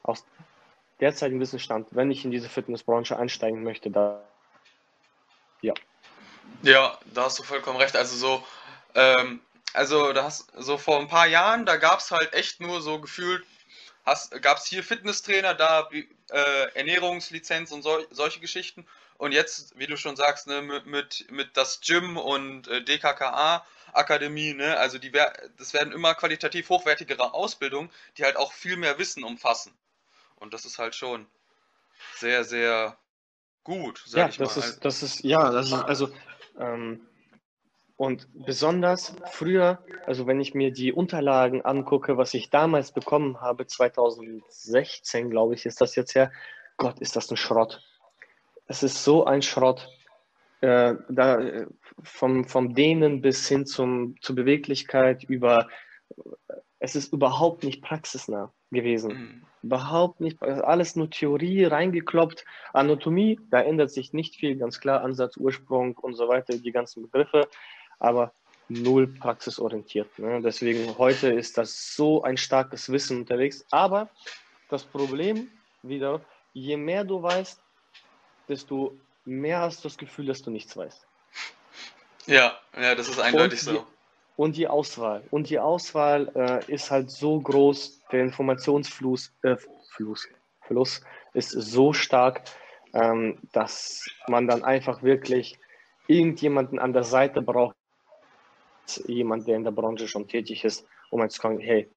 aus 0.04 0.26
derzeitigen 1.00 1.40
Wissensstand, 1.40 1.88
wenn 1.92 2.12
ich 2.12 2.26
in 2.26 2.32
diese 2.32 2.50
Fitnessbranche 2.50 3.18
einsteigen 3.18 3.64
möchte, 3.64 3.90
da 3.90 4.24
ja. 5.62 5.74
Ja, 6.62 6.98
da 7.14 7.24
hast 7.24 7.40
du 7.40 7.44
vollkommen 7.44 7.78
recht. 7.78 7.96
Also 7.96 8.16
so, 8.16 8.44
ähm, 8.96 9.42
also 9.74 10.14
da 10.14 10.24
hast 10.24 10.52
so 10.56 10.78
vor 10.78 11.00
ein 11.00 11.08
paar 11.08 11.28
Jahren, 11.28 11.66
da 11.66 11.78
gab 11.78 12.00
es 12.00 12.12
halt 12.12 12.34
echt 12.34 12.62
nur 12.62 12.82
so 12.82 13.00
gefühlt, 13.00 13.46
gab 14.42 14.58
es 14.58 14.66
hier 14.66 14.84
Fitnesstrainer, 14.84 15.54
da 15.54 15.90
äh, 15.92 16.74
Ernährungslizenz 16.74 17.72
und 17.72 17.82
sol 17.82 18.08
solche 18.12 18.40
Geschichten. 18.40 18.86
Und 19.18 19.32
jetzt, 19.32 19.78
wie 19.78 19.88
du 19.88 19.98
schon 19.98 20.16
sagst, 20.16 20.48
ne, 20.48 20.62
mit, 20.62 20.86
mit, 20.86 21.32
mit 21.32 21.58
das 21.58 21.82
Gym 21.82 22.18
und 22.18 22.68
äh, 22.68 22.84
DKKA 22.84 23.66
Akademie, 23.94 24.54
ne, 24.54 24.78
also 24.78 25.00
die 25.00 25.12
das 25.12 25.74
werden 25.74 25.92
immer 25.92 26.14
qualitativ 26.14 26.70
hochwertigere 26.70 27.34
Ausbildungen, 27.34 27.90
die 28.18 28.24
halt 28.24 28.38
auch 28.38 28.52
viel 28.52 28.78
mehr 28.78 29.00
Wissen 29.00 29.24
umfassen. 29.24 29.74
Und 30.36 30.54
das 30.54 30.66
ist 30.66 30.78
halt 30.78 30.94
schon 30.94 31.26
sehr, 32.16 32.44
sehr 32.44 32.98
gut, 33.64 34.04
sag 34.06 34.20
ja, 34.20 34.30
ich 34.30 34.38
das 34.38 34.56
mal. 34.56 34.64
Ist, 34.64 34.86
das 34.86 35.04
ist, 35.04 35.24
ja, 35.24 35.52
das 35.52 35.68
ist, 35.68 35.74
also, 35.74 36.10
ähm, 36.60 37.08
und 37.96 38.28
besonders 38.46 39.16
früher, 39.32 39.84
also 40.06 40.28
wenn 40.28 40.40
ich 40.40 40.54
mir 40.54 40.72
die 40.72 40.94
Unterlagen 40.94 41.66
angucke, 41.66 42.18
was 42.18 42.36
ich 42.36 42.52
damals 42.52 42.92
bekommen 42.92 43.42
habe, 43.42 43.66
2016, 43.66 45.32
glaube 45.32 45.56
ich, 45.56 45.66
ist 45.66 45.82
das 45.82 45.96
jetzt 45.96 46.14
her, 46.14 46.32
Gott, 46.78 47.00
ist 47.00 47.16
das 47.16 47.32
ein 47.32 47.38
Schrott. 47.38 47.82
Es 48.68 48.84
ist 48.84 49.04
so 49.04 49.26
ein 49.26 49.42
Schrott. 49.42 49.90
Äh, 50.62 50.96
da, 51.10 51.66
vom, 52.02 52.46
vom 52.46 52.74
Dehnen 52.74 53.22
bis 53.22 53.48
hin 53.48 53.66
zum, 53.66 54.16
zur 54.22 54.36
Beweglichkeit 54.36 55.24
über, 55.24 55.68
es 56.80 56.96
ist 56.96 57.14
überhaupt 57.14 57.64
nicht 57.64 57.84
praxisnah 57.84 58.52
gewesen. 58.72 59.14
Mhm. 59.14 59.42
Überhaupt 59.64 60.22
nicht, 60.22 60.42
alles 60.42 60.96
nur 60.96 61.10
Theorie 61.10 61.66
reingekloppt. 61.66 62.46
Anatomie, 62.74 63.40
da 63.50 63.62
ändert 63.62 63.92
sich 63.92 64.14
nicht 64.14 64.36
viel, 64.36 64.56
ganz 64.56 64.80
klar, 64.80 65.02
Ansatz, 65.02 65.38
Ursprung 65.38 65.96
und 65.98 66.16
so 66.16 66.28
weiter, 66.28 66.58
die 66.58 66.72
ganzen 66.72 67.04
Begriffe, 67.04 67.48
aber 68.00 68.34
null 68.70 69.08
praxisorientiert. 69.08 70.20
Ne? 70.20 70.42
Deswegen 70.42 70.98
heute 70.98 71.30
ist 71.30 71.58
das 71.58 71.96
so 71.96 72.24
ein 72.24 72.38
starkes 72.38 72.92
Wissen 72.92 73.20
unterwegs. 73.20 73.66
Aber 73.72 74.10
das 74.70 74.84
Problem 74.84 75.50
wieder, 75.84 76.22
je 76.54 76.78
mehr 76.78 77.04
du 77.04 77.22
weißt, 77.22 77.62
desto 78.48 78.98
mehr 79.26 79.60
hast 79.60 79.84
du 79.84 79.90
das 79.90 79.98
Gefühl, 79.98 80.28
dass 80.28 80.42
du 80.42 80.52
nichts 80.52 80.76
weißt. 80.76 81.06
Ja, 82.28 82.58
ja, 82.76 82.96
das 82.96 83.08
ist 83.08 83.20
eindeutig 83.20 83.60
und 83.68 83.70
die, 83.70 83.78
so. 83.78 83.88
Und 84.36 84.58
die 84.58 84.68
Auswahl. 84.68 85.24
Und 85.32 85.50
die 85.50 85.60
Auswahl 85.60 86.32
äh, 86.36 86.72
ist 86.72 86.92
halt 86.92 87.10
so 87.10 87.40
groß, 87.40 88.02
der 88.12 88.22
Informationsfluss 88.22 89.34
äh, 89.44 89.56
Fluss, 89.92 90.28
Fluss 90.62 91.02
ist 91.34 91.52
so 91.52 91.94
stark, 91.94 92.44
ähm, 92.94 93.40
dass 93.52 94.06
man 94.28 94.48
dann 94.48 94.64
einfach 94.64 95.02
wirklich 95.04 95.58
irgendjemanden 96.08 96.80
an 96.80 96.94
der 96.94 97.04
Seite 97.04 97.42
braucht, 97.42 97.76
jemand, 99.06 99.48
der 99.48 99.58
in 99.58 99.64
der 99.64 99.72
Branche 99.72 100.08
schon 100.08 100.28
tätig 100.28 100.64
ist, 100.64 100.86
um 101.10 101.22
halt 101.22 101.32
zu 101.32 101.42
sagen, 101.42 101.60
hey, 101.60 101.90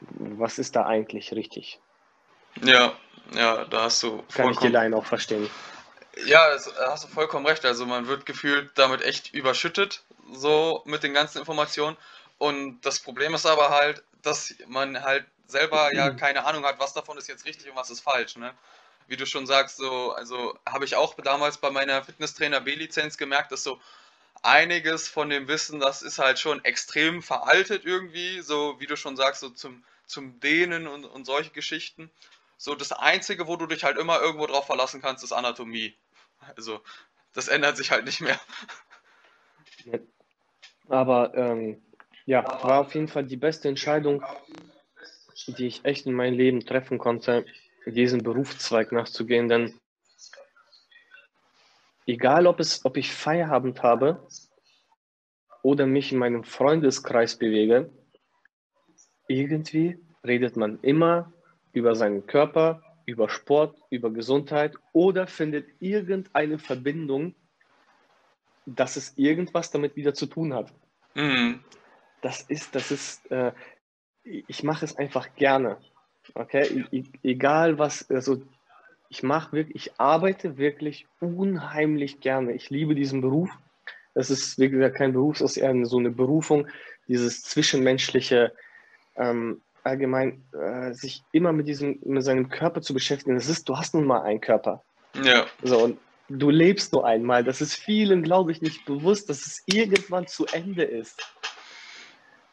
was 0.00 0.58
ist 0.58 0.74
da 0.74 0.86
eigentlich 0.86 1.32
richtig? 1.32 1.80
Ja, 2.62 2.94
ja, 3.34 3.64
da 3.64 3.84
hast 3.84 4.02
du 4.02 4.22
Kann 4.34 4.50
ich 4.50 4.58
die 4.58 4.68
Line 4.68 4.96
auch 4.96 5.04
verstehen. 5.04 5.48
Ja, 6.26 6.50
das 6.50 6.72
hast 6.78 7.04
du 7.04 7.08
vollkommen 7.08 7.46
recht. 7.46 7.64
Also 7.64 7.86
man 7.86 8.06
wird 8.06 8.26
gefühlt 8.26 8.70
damit 8.76 9.02
echt 9.02 9.34
überschüttet, 9.34 10.02
so 10.32 10.82
mit 10.86 11.02
den 11.02 11.14
ganzen 11.14 11.38
Informationen. 11.38 11.96
Und 12.38 12.80
das 12.82 13.00
Problem 13.00 13.34
ist 13.34 13.46
aber 13.46 13.70
halt, 13.70 14.02
dass 14.22 14.54
man 14.66 15.02
halt 15.02 15.26
selber 15.46 15.92
ja 15.94 16.10
keine 16.10 16.44
Ahnung 16.44 16.64
hat, 16.64 16.78
was 16.78 16.94
davon 16.94 17.18
ist 17.18 17.28
jetzt 17.28 17.44
richtig 17.44 17.68
und 17.70 17.76
was 17.76 17.90
ist 17.90 18.00
falsch. 18.00 18.36
Ne? 18.36 18.54
Wie 19.06 19.16
du 19.16 19.26
schon 19.26 19.46
sagst, 19.46 19.76
so, 19.76 20.12
also 20.12 20.58
habe 20.66 20.84
ich 20.84 20.96
auch 20.96 21.14
damals 21.14 21.58
bei 21.58 21.70
meiner 21.70 22.02
Fitnesstrainer 22.02 22.60
B-Lizenz 22.60 23.18
gemerkt, 23.18 23.52
dass 23.52 23.62
so 23.62 23.80
einiges 24.42 25.08
von 25.08 25.30
dem 25.30 25.48
Wissen, 25.48 25.80
das 25.80 26.02
ist 26.02 26.18
halt 26.18 26.38
schon 26.38 26.64
extrem 26.64 27.22
veraltet 27.22 27.84
irgendwie, 27.84 28.40
so 28.42 28.78
wie 28.80 28.86
du 28.86 28.96
schon 28.96 29.16
sagst, 29.16 29.40
so 29.40 29.50
zum, 29.50 29.84
zum 30.06 30.40
Dehnen 30.40 30.86
und, 30.86 31.04
und 31.04 31.24
solche 31.26 31.50
Geschichten. 31.50 32.10
So 32.56 32.74
das 32.74 32.92
Einzige, 32.92 33.46
wo 33.46 33.56
du 33.56 33.66
dich 33.66 33.84
halt 33.84 33.98
immer 33.98 34.20
irgendwo 34.20 34.46
drauf 34.46 34.66
verlassen 34.66 35.02
kannst, 35.02 35.24
ist 35.24 35.32
Anatomie. 35.32 35.94
Also, 36.56 36.80
das 37.32 37.48
ändert 37.48 37.76
sich 37.76 37.90
halt 37.90 38.04
nicht 38.04 38.20
mehr. 38.20 38.38
Aber 40.88 41.34
ähm, 41.34 41.82
ja, 42.26 42.44
war 42.62 42.80
auf 42.80 42.94
jeden 42.94 43.08
Fall 43.08 43.24
die 43.24 43.36
beste 43.36 43.68
Entscheidung, 43.68 44.22
die 45.46 45.66
ich 45.66 45.84
echt 45.84 46.06
in 46.06 46.12
meinem 46.12 46.36
Leben 46.36 46.64
treffen 46.64 46.98
konnte, 46.98 47.44
diesen 47.86 48.22
Berufszweig 48.22 48.92
nachzugehen. 48.92 49.48
Denn 49.48 49.78
egal, 52.06 52.46
ob, 52.46 52.60
es, 52.60 52.84
ob 52.84 52.96
ich 52.96 53.12
Feierabend 53.12 53.82
habe 53.82 54.26
oder 55.62 55.86
mich 55.86 56.12
in 56.12 56.18
meinem 56.18 56.44
Freundeskreis 56.44 57.36
bewege, 57.36 57.90
irgendwie 59.28 59.98
redet 60.24 60.56
man 60.56 60.80
immer 60.80 61.32
über 61.72 61.94
seinen 61.94 62.26
Körper, 62.26 62.82
über 63.06 63.28
Sport, 63.28 63.76
über 63.90 64.10
Gesundheit 64.10 64.74
oder 64.92 65.26
findet 65.26 65.66
irgendeine 65.80 66.58
Verbindung, 66.58 67.34
dass 68.66 68.96
es 68.96 69.12
irgendwas 69.16 69.70
damit 69.70 69.96
wieder 69.96 70.14
zu 70.14 70.26
tun 70.26 70.54
hat. 70.54 70.72
Mhm. 71.14 71.60
Das 72.22 72.42
ist, 72.42 72.74
das 72.74 72.90
ist, 72.90 73.30
äh, 73.30 73.52
ich 74.22 74.62
mache 74.62 74.84
es 74.84 74.96
einfach 74.96 75.34
gerne. 75.34 75.78
Okay, 76.34 76.86
e 76.90 77.04
egal 77.22 77.78
was, 77.78 78.10
also 78.10 78.42
ich 79.10 79.22
mache 79.22 79.52
wirklich, 79.52 79.88
ich 79.88 80.00
arbeite 80.00 80.56
wirklich 80.56 81.06
unheimlich 81.20 82.20
gerne. 82.20 82.52
Ich 82.52 82.70
liebe 82.70 82.94
diesen 82.94 83.20
Beruf. 83.20 83.50
Das 84.14 84.30
ist 84.30 84.58
wirklich 84.58 84.94
kein 84.94 85.12
Beruf, 85.12 85.38
das 85.38 85.52
ist 85.52 85.56
eher 85.58 85.84
so 85.84 85.98
eine 85.98 86.10
Berufung, 86.10 86.68
dieses 87.08 87.42
zwischenmenschliche, 87.42 88.54
ähm, 89.16 89.60
allgemein 89.84 90.42
äh, 90.52 90.92
sich 90.92 91.22
immer 91.32 91.52
mit 91.52 91.68
diesem, 91.68 91.98
mit 92.04 92.24
seinem 92.24 92.48
Körper 92.48 92.80
zu 92.80 92.94
beschäftigen. 92.94 93.36
Das 93.36 93.48
ist, 93.48 93.68
du 93.68 93.76
hast 93.76 93.94
nun 93.94 94.06
mal 94.06 94.22
einen 94.22 94.40
Körper. 94.40 94.82
Ja. 95.22 95.46
So, 95.62 95.78
und 95.84 95.98
du 96.28 96.50
lebst 96.50 96.92
nur 96.92 97.06
einmal. 97.06 97.44
Das 97.44 97.60
ist 97.60 97.74
vielen, 97.74 98.22
glaube 98.22 98.52
ich, 98.52 98.62
nicht 98.62 98.84
bewusst, 98.84 99.28
dass 99.28 99.46
es 99.46 99.62
irgendwann 99.66 100.26
zu 100.26 100.46
Ende 100.46 100.84
ist. 100.84 101.22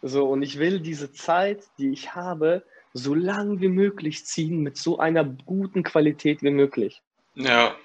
So, 0.02 0.28
und 0.28 0.42
ich 0.42 0.60
will 0.60 0.80
diese 0.80 1.12
Zeit, 1.12 1.64
die 1.78 1.92
ich 1.92 2.16
habe, 2.16 2.64
so 2.94 3.14
lang 3.14 3.62
wie 3.62 3.70
möglich 3.70 4.26
ziehen 4.26 4.62
mit 4.62 4.78
so 4.78 5.00
einer 5.00 5.24
guten 5.24 5.84
Qualität 5.84 6.44
wie 6.44 6.52
möglich. 6.52 7.02
Ja. 7.36 7.76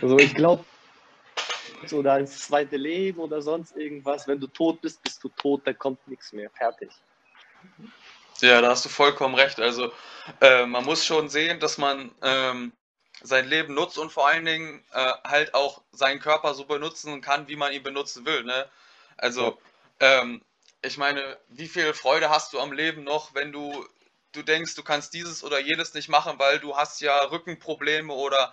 Also 0.00 0.18
ich 0.18 0.34
glaube, 0.34 0.64
oder 1.92 2.18
ins 2.18 2.46
zweite 2.46 2.76
Leben 2.76 3.18
oder 3.18 3.42
sonst 3.42 3.76
irgendwas. 3.76 4.26
Wenn 4.26 4.40
du 4.40 4.46
tot 4.46 4.80
bist, 4.80 5.02
bist 5.02 5.22
du 5.22 5.28
tot, 5.28 5.62
da 5.64 5.72
kommt 5.74 6.06
nichts 6.08 6.32
mehr. 6.32 6.48
Fertig. 6.50 6.90
Ja, 8.44 8.60
da 8.60 8.68
hast 8.70 8.84
du 8.84 8.88
vollkommen 8.90 9.34
recht. 9.34 9.58
Also 9.58 9.92
äh, 10.40 10.66
man 10.66 10.84
muss 10.84 11.04
schon 11.06 11.28
sehen, 11.30 11.60
dass 11.60 11.78
man 11.78 12.14
ähm, 12.22 12.72
sein 13.22 13.46
Leben 13.48 13.72
nutzt 13.74 13.96
und 13.96 14.12
vor 14.12 14.28
allen 14.28 14.44
Dingen 14.44 14.84
äh, 14.92 15.12
halt 15.24 15.54
auch 15.54 15.82
seinen 15.92 16.20
Körper 16.20 16.52
so 16.54 16.66
benutzen 16.66 17.22
kann, 17.22 17.48
wie 17.48 17.56
man 17.56 17.72
ihn 17.72 17.82
benutzen 17.82 18.26
will. 18.26 18.44
Ne? 18.44 18.68
Also 19.16 19.58
ähm, 20.00 20.42
ich 20.82 20.98
meine, 20.98 21.38
wie 21.48 21.68
viel 21.68 21.94
Freude 21.94 22.28
hast 22.28 22.52
du 22.52 22.60
am 22.60 22.72
Leben 22.72 23.04
noch, 23.04 23.34
wenn 23.34 23.50
du 23.52 23.86
du 24.32 24.42
denkst, 24.42 24.74
du 24.74 24.82
kannst 24.82 25.14
dieses 25.14 25.42
oder 25.44 25.60
jenes 25.60 25.94
nicht 25.94 26.08
machen, 26.08 26.38
weil 26.38 26.58
du 26.58 26.76
hast 26.76 27.00
ja 27.00 27.16
Rückenprobleme 27.26 28.12
oder 28.12 28.52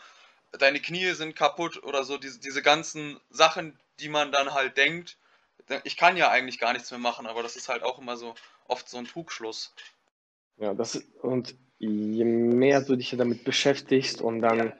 deine 0.54 0.80
Knie 0.80 1.12
sind 1.14 1.36
kaputt 1.36 1.84
oder 1.84 2.04
so, 2.04 2.18
diese, 2.18 2.40
diese 2.40 2.62
ganzen 2.62 3.20
Sachen, 3.30 3.78
die 4.00 4.10
man 4.10 4.32
dann 4.32 4.54
halt 4.54 4.78
denkt, 4.78 5.18
ich 5.84 5.98
kann 5.98 6.18
ja 6.18 6.30
eigentlich 6.30 6.60
gar 6.60 6.74
nichts 6.74 6.92
mehr 6.92 7.00
machen, 7.00 7.28
aber 7.28 7.44
das 7.44 7.56
ist 7.56 7.70
halt 7.70 7.84
auch 7.84 8.00
immer 8.00 8.18
so 8.18 8.36
oft 8.68 8.88
so 8.90 8.98
ein 8.98 9.06
Trugschluss. 9.06 9.74
Ja, 10.58 10.74
das 10.74 11.04
und 11.22 11.56
je 11.80 12.24
mehr 12.24 12.82
du 12.82 12.96
dich 12.96 13.16
damit 13.18 13.44
beschäftigst 13.44 14.22
und 14.22 14.42
dann 14.42 14.74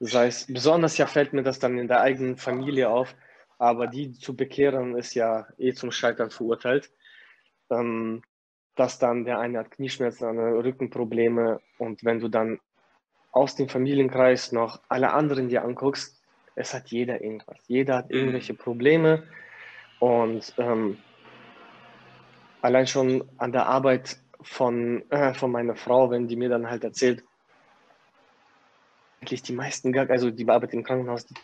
sei 0.00 0.26
es, 0.26 0.46
besonders 0.46 0.98
ja 0.98 1.06
fällt 1.06 1.32
mir 1.32 1.42
das 1.42 1.58
dann 1.58 1.78
in 1.78 1.88
der 1.88 2.00
eigenen 2.00 2.36
Familie 2.36 2.90
auf, 2.90 3.14
aber 3.58 3.86
die 3.86 4.12
zu 4.12 4.36
bekehren 4.36 4.96
ist 4.96 5.14
ja 5.14 5.46
eh 5.58 5.72
zum 5.72 5.92
Scheitern 5.92 6.30
verurteilt. 6.30 6.90
Ähm, 7.70 8.22
dass 8.74 8.98
dann 8.98 9.24
der 9.24 9.38
eine 9.38 9.58
hat 9.58 9.70
Knieschmerzen, 9.70 10.24
andere 10.24 10.64
Rückenprobleme 10.64 11.60
und 11.78 12.04
wenn 12.04 12.20
du 12.20 12.28
dann 12.28 12.58
aus 13.30 13.54
dem 13.54 13.68
Familienkreis 13.68 14.52
noch 14.52 14.80
alle 14.88 15.12
anderen 15.12 15.48
dir 15.48 15.64
anguckst, 15.64 16.20
es 16.54 16.74
hat 16.74 16.88
jeder 16.88 17.22
irgendwas. 17.22 17.58
Jeder 17.66 17.96
hat 17.96 18.10
irgendwelche 18.10 18.54
Probleme 18.54 19.24
und 20.00 20.52
ähm, 20.58 20.98
allein 22.62 22.86
schon 22.86 23.28
an 23.38 23.52
der 23.52 23.66
Arbeit 23.66 24.18
von, 24.40 25.08
äh, 25.10 25.34
von 25.34 25.52
meiner 25.52 25.76
Frau, 25.76 26.10
wenn 26.10 26.28
die 26.28 26.36
mir 26.36 26.48
dann 26.48 26.68
halt 26.68 26.84
erzählt, 26.84 27.22
eigentlich 29.20 29.42
die 29.42 29.52
meisten, 29.52 29.96
also 29.96 30.30
die 30.30 30.48
arbeitet 30.48 30.74
im 30.74 30.84
Krankenhaus, 30.84 31.26
die, 31.26 31.34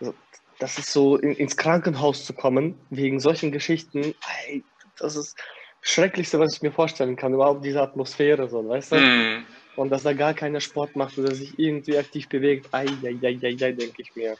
also 0.00 0.14
das 0.58 0.78
ist 0.78 0.92
so, 0.92 1.16
in, 1.16 1.34
ins 1.34 1.56
Krankenhaus 1.56 2.24
zu 2.24 2.32
kommen, 2.32 2.78
wegen 2.90 3.18
solchen 3.18 3.50
Geschichten, 3.50 4.14
ey, 4.46 4.62
das 4.98 5.16
ist, 5.16 5.36
Schrecklichste, 5.86 6.40
was 6.40 6.54
ich 6.54 6.62
mir 6.62 6.72
vorstellen 6.72 7.14
kann, 7.14 7.34
überhaupt 7.34 7.62
diese 7.62 7.82
Atmosphäre, 7.82 8.48
so, 8.48 8.66
weißt 8.66 8.92
du? 8.92 8.96
Mm. 8.96 9.44
Und 9.76 9.90
dass 9.90 10.02
da 10.02 10.14
gar 10.14 10.32
keiner 10.32 10.60
Sport 10.60 10.96
macht 10.96 11.18
oder 11.18 11.34
sich 11.34 11.58
irgendwie 11.58 11.98
aktiv 11.98 12.26
bewegt, 12.30 12.68
ei, 12.72 12.86
ei, 13.04 13.18
ei, 13.22 13.38
ei, 13.42 13.56
ei 13.60 13.72
denke 13.72 14.00
ich 14.00 14.16
mir. 14.16 14.38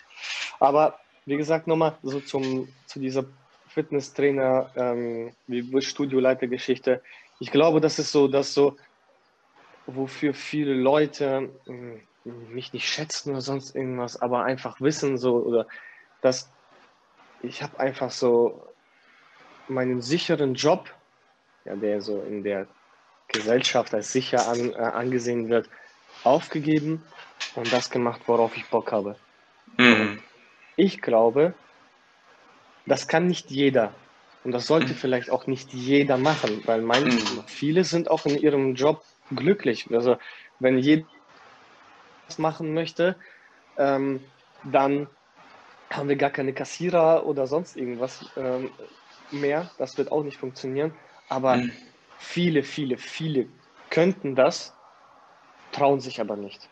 Aber 0.59 0.99
wie 1.27 1.37
gesagt, 1.37 1.67
nochmal 1.67 1.99
so 2.03 2.21
zum, 2.21 2.69
zu 2.87 2.99
dieser 2.99 3.27
Fitnesstrainer, 3.75 4.73
ähm, 4.77 5.35
wie 5.47 5.83
Studioleitergeschichte. 5.83 7.03
Ich 7.41 7.51
glaube, 7.51 7.81
das 7.81 7.99
ist 7.99 8.13
so, 8.13 8.29
dass 8.29 8.55
so, 8.55 8.77
wofür 9.87 10.33
viele 10.33 10.75
Leute 10.75 11.53
mh, 11.67 12.01
hm, 12.25 12.55
mich 12.55 12.73
nicht 12.73 12.89
schätzen 12.89 13.31
oder 13.31 13.41
sonst 13.41 13.75
irgendwas, 13.75 14.21
aber 14.21 14.45
einfach 14.45 14.81
wissen 14.81 15.19
so, 15.19 15.37
oder 15.37 15.67
dass 16.23 16.51
ich 17.43 17.63
habe 17.63 17.79
einfach 17.79 18.11
so 18.11 18.67
meinen 19.69 20.01
sicheren 20.01 20.55
Job 20.55 20.89
ja, 21.65 21.77
der 21.77 22.01
so 22.01 22.23
in 22.23 22.45
der 22.45 22.67
Gesellschaft 23.29 23.95
als 23.95 24.13
sicher 24.13 24.47
an, 24.49 24.73
äh, 24.73 24.77
angesehen 24.77 25.49
wird, 25.49 25.69
aufgegeben 26.23 27.03
und 27.57 27.73
das 27.73 27.91
gemacht, 27.91 28.23
worauf 28.27 28.57
ich 28.57 28.69
Bock 28.69 28.93
habe. 28.93 29.17
Mhm. 29.79 30.21
Ich 30.77 31.01
glaube, 31.01 31.55
das 32.87 33.09
kann 33.09 33.27
nicht 33.27 33.51
jeder. 33.51 33.93
Und 34.45 34.53
das 34.53 34.67
sollte 34.67 34.93
mhm. 34.93 34.97
vielleicht 34.97 35.31
auch 35.31 35.47
nicht 35.47 35.73
jeder 35.73 36.19
machen, 36.19 36.63
weil 36.67 36.83
manche, 36.83 37.17
mhm. 37.17 37.45
viele 37.47 37.85
sind 37.85 38.11
auch 38.11 38.27
in 38.27 38.39
ihrem 38.39 38.75
Job 38.75 39.03
glücklich. 39.35 39.89
Also 39.91 40.19
wenn 40.61 40.79
jeder 40.79 41.07
das 42.27 42.39
machen 42.39 42.75
möchte, 42.75 43.17
ähm, 43.79 44.21
dann 44.65 45.09
haben 45.91 46.09
wir 46.09 46.17
gar 46.17 46.31
keine 46.31 46.53
Kassierer 46.53 47.27
oder 47.27 47.47
sonst 47.47 47.77
irgendwas 47.77 48.27
ähm, 48.37 48.71
mehr. 49.31 49.71
Das 49.79 49.97
wird 49.97 50.13
auch 50.13 50.23
nicht 50.23 50.37
funktionieren. 50.37 50.93
Aber 51.29 51.57
mhm. 51.57 51.73
viele, 52.19 52.63
viele, 52.63 52.99
viele 52.99 53.47
könnten 53.91 54.35
das, 54.35 54.75
trauen 55.73 56.01
sich 56.01 56.21
aber 56.21 56.37
nicht, 56.37 56.69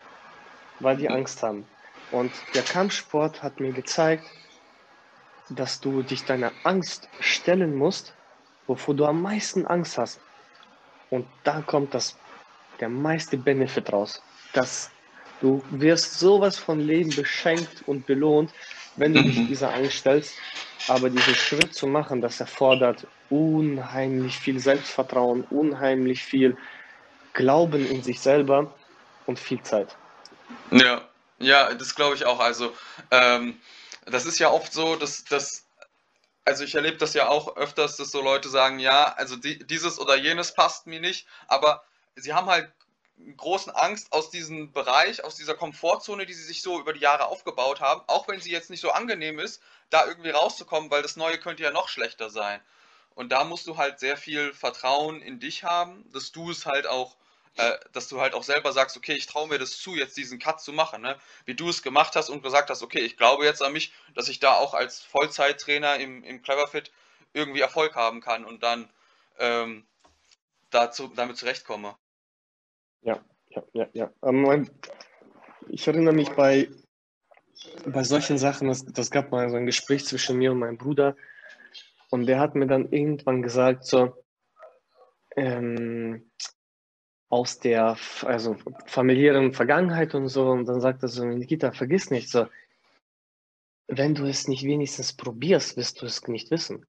weil 0.81 0.97
die 0.97 1.09
Angst 1.09 1.43
haben. 1.43 1.67
Und 2.11 2.33
der 2.55 2.63
Kampfsport 2.63 3.43
hat 3.43 3.61
mir 3.61 3.73
gezeigt, 3.73 4.25
dass 5.55 5.81
du 5.81 6.03
dich 6.03 6.25
deiner 6.25 6.53
Angst 6.65 7.09
stellen 7.21 7.75
musst, 7.75 8.15
wovor 8.67 8.95
du 8.95 9.07
am 9.07 9.23
meisten 9.23 9.67
Angst 9.67 9.99
hast. 9.99 10.21
Und 11.11 11.27
da 11.45 11.61
kommt 11.61 11.95
das, 11.95 12.17
der 12.81 12.89
meiste 12.89 13.37
Benefit 13.37 13.93
raus. 13.93 14.23
Dass 14.53 14.91
du 15.41 15.63
wirst 15.71 16.19
sowas 16.19 16.57
von 16.59 16.81
Leben 16.81 17.15
beschenkt 17.15 17.83
und 17.87 18.07
belohnt, 18.07 18.53
wenn 18.97 19.15
du 19.15 19.23
dich 19.23 19.39
mhm. 19.39 19.49
dieser 19.49 19.73
Angst 19.75 19.99
stellst. 19.99 20.35
Aber 20.89 21.11
diesen 21.11 21.35
Schritt 21.35 21.75
zu 21.75 21.87
machen, 21.87 22.21
das 22.21 22.41
erfordert 22.41 23.07
unheimlich 23.31 24.37
viel 24.39 24.59
Selbstvertrauen, 24.59 25.45
unheimlich 25.45 26.23
viel 26.23 26.57
Glauben 27.35 27.87
in 27.89 28.03
sich 28.03 28.21
selber 28.21 28.75
und 29.27 29.39
viel 29.39 29.63
Zeit. 29.63 29.97
Ja, 30.71 31.03
ja, 31.39 31.73
das 31.75 31.95
glaube 31.95 32.15
ich 32.15 32.25
auch. 32.25 32.41
Also, 32.41 32.73
ähm, 33.11 33.57
das 34.07 34.27
ist 34.27 34.39
ja 34.39 34.51
oft 34.51 34.73
so, 34.73 34.97
dass, 34.97 35.25
dass 35.25 35.67
also 36.45 36.65
ich 36.65 36.75
erlebe 36.75 36.97
das 36.97 37.15
ja 37.15 37.29
auch 37.29 37.57
öfters, 37.57 37.97
dass 37.97 38.11
so 38.11 38.21
Leute 38.21 38.49
sagen, 38.49 38.79
ja, 38.79 39.13
also 39.15 39.37
die, 39.37 39.65
dieses 39.65 39.99
oder 39.99 40.17
jenes 40.17 40.55
passt 40.55 40.87
mir 40.87 41.01
nicht, 41.01 41.27
aber 41.47 41.85
sie 42.17 42.33
haben 42.33 42.49
halt 42.49 42.73
großen 43.37 43.73
Angst 43.73 44.13
aus 44.13 44.31
diesem 44.31 44.73
Bereich, 44.73 45.23
aus 45.25 45.37
dieser 45.37 45.55
Komfortzone, 45.55 46.27
die 46.27 46.35
sie 46.35 46.43
sich 46.43 46.63
so 46.63 46.81
über 46.81 46.93
die 46.93 47.01
Jahre 47.01 47.27
aufgebaut 47.27 47.81
haben, 47.81 48.03
auch 48.09 48.27
wenn 48.27 48.41
sie 48.41 48.51
jetzt 48.51 48.71
nicht 48.71 48.81
so 48.81 48.91
angenehm 48.91 49.39
ist, 49.39 49.63
da 49.91 50.07
irgendwie 50.07 50.31
rauszukommen, 50.31 50.91
weil 50.91 51.03
das 51.03 51.17
Neue 51.17 51.39
könnte 51.39 51.63
ja 51.63 51.71
noch 51.71 51.89
schlechter 51.89 52.31
sein. 52.31 52.61
Und 53.15 53.31
da 53.31 53.45
musst 53.45 53.67
du 53.67 53.77
halt 53.77 54.01
sehr 54.01 54.17
viel 54.17 54.55
Vertrauen 54.55 55.21
in 55.21 55.39
dich 55.39 55.65
haben, 55.65 56.11
dass 56.13 56.33
du 56.33 56.51
es 56.51 56.67
halt 56.67 56.87
auch, 56.87 57.17
äh, 57.57 57.79
dass 57.93 58.09
du 58.09 58.21
halt 58.21 58.35
auch 58.35 58.43
selber 58.43 58.73
sagst, 58.73 58.97
okay, 58.97 59.13
ich 59.13 59.27
traue 59.27 59.49
mir 59.49 59.59
das 59.59 59.77
zu, 59.79 59.95
jetzt 59.95 60.17
diesen 60.17 60.39
Cut 60.39 60.61
zu 60.61 60.73
machen, 60.73 61.03
ne? 61.03 61.17
Wie 61.45 61.55
du 61.55 61.69
es 61.69 61.83
gemacht 61.83 62.17
hast 62.17 62.31
und 62.31 62.43
gesagt 62.43 62.71
hast, 62.71 62.83
okay, 62.83 63.01
ich 63.01 63.17
glaube 63.17 63.45
jetzt 63.45 63.63
an 63.63 63.73
mich, 63.73 63.93
dass 64.15 64.29
ich 64.29 64.41
da 64.41 64.55
auch 64.55 64.75
als 64.75 65.01
Vollzeittrainer 65.01 65.97
im, 65.97 66.25
im 66.25 66.43
Cleverfit 66.43 66.91
irgendwie 67.35 67.61
Erfolg 67.61 67.95
haben 67.95 68.21
kann 68.21 68.45
und 68.45 68.63
dann 68.63 68.89
ähm, 69.39 69.87
dazu, 70.71 71.09
damit 71.15 71.37
zurechtkomme. 71.37 71.95
Ja, 73.03 73.23
ja, 73.51 73.63
ja, 73.73 73.89
ja. 73.93 74.13
Ähm, 74.23 74.71
ich 75.69 75.87
erinnere 75.87 76.15
mich 76.15 76.31
bei, 76.31 76.71
bei 77.87 78.03
solchen 78.03 78.39
Sachen, 78.39 78.69
das, 78.69 78.85
das 78.85 79.11
gab 79.11 79.31
mal 79.31 79.51
so 79.51 79.57
ein 79.57 79.67
Gespräch 79.67 80.07
zwischen 80.07 80.39
mir 80.39 80.53
und 80.53 80.59
meinem 80.59 80.79
Bruder 80.79 81.17
und 82.11 82.27
der 82.27 82.41
hat 82.41 82.55
mir 82.55 82.67
dann 82.67 82.91
irgendwann 82.91 83.43
gesagt, 83.43 83.85
so, 83.85 84.25
ähm, 85.37 86.31
aus 87.33 87.59
der 87.59 87.97
also 88.27 88.57
familiären 88.85 89.55
Vergangenheit 89.55 90.15
und 90.15 90.29
so, 90.29 90.51
und 90.51 90.67
dann 90.67 90.83
sagt 90.83 91.03
er 91.03 91.09
so, 91.09 91.25
Nikita, 91.25 91.73
vergiss 91.73 92.11
nicht, 92.11 92.29
so, 92.29 92.47
wenn 93.89 94.15
du 94.15 94.27
es 94.27 94.49
nicht 94.49 94.65
wenigstens 94.65 95.15
probierst, 95.15 95.79
wirst 95.79 96.03
du 96.03 96.07
es 96.07 96.29
nicht 96.29 96.51
wissen. 96.51 96.85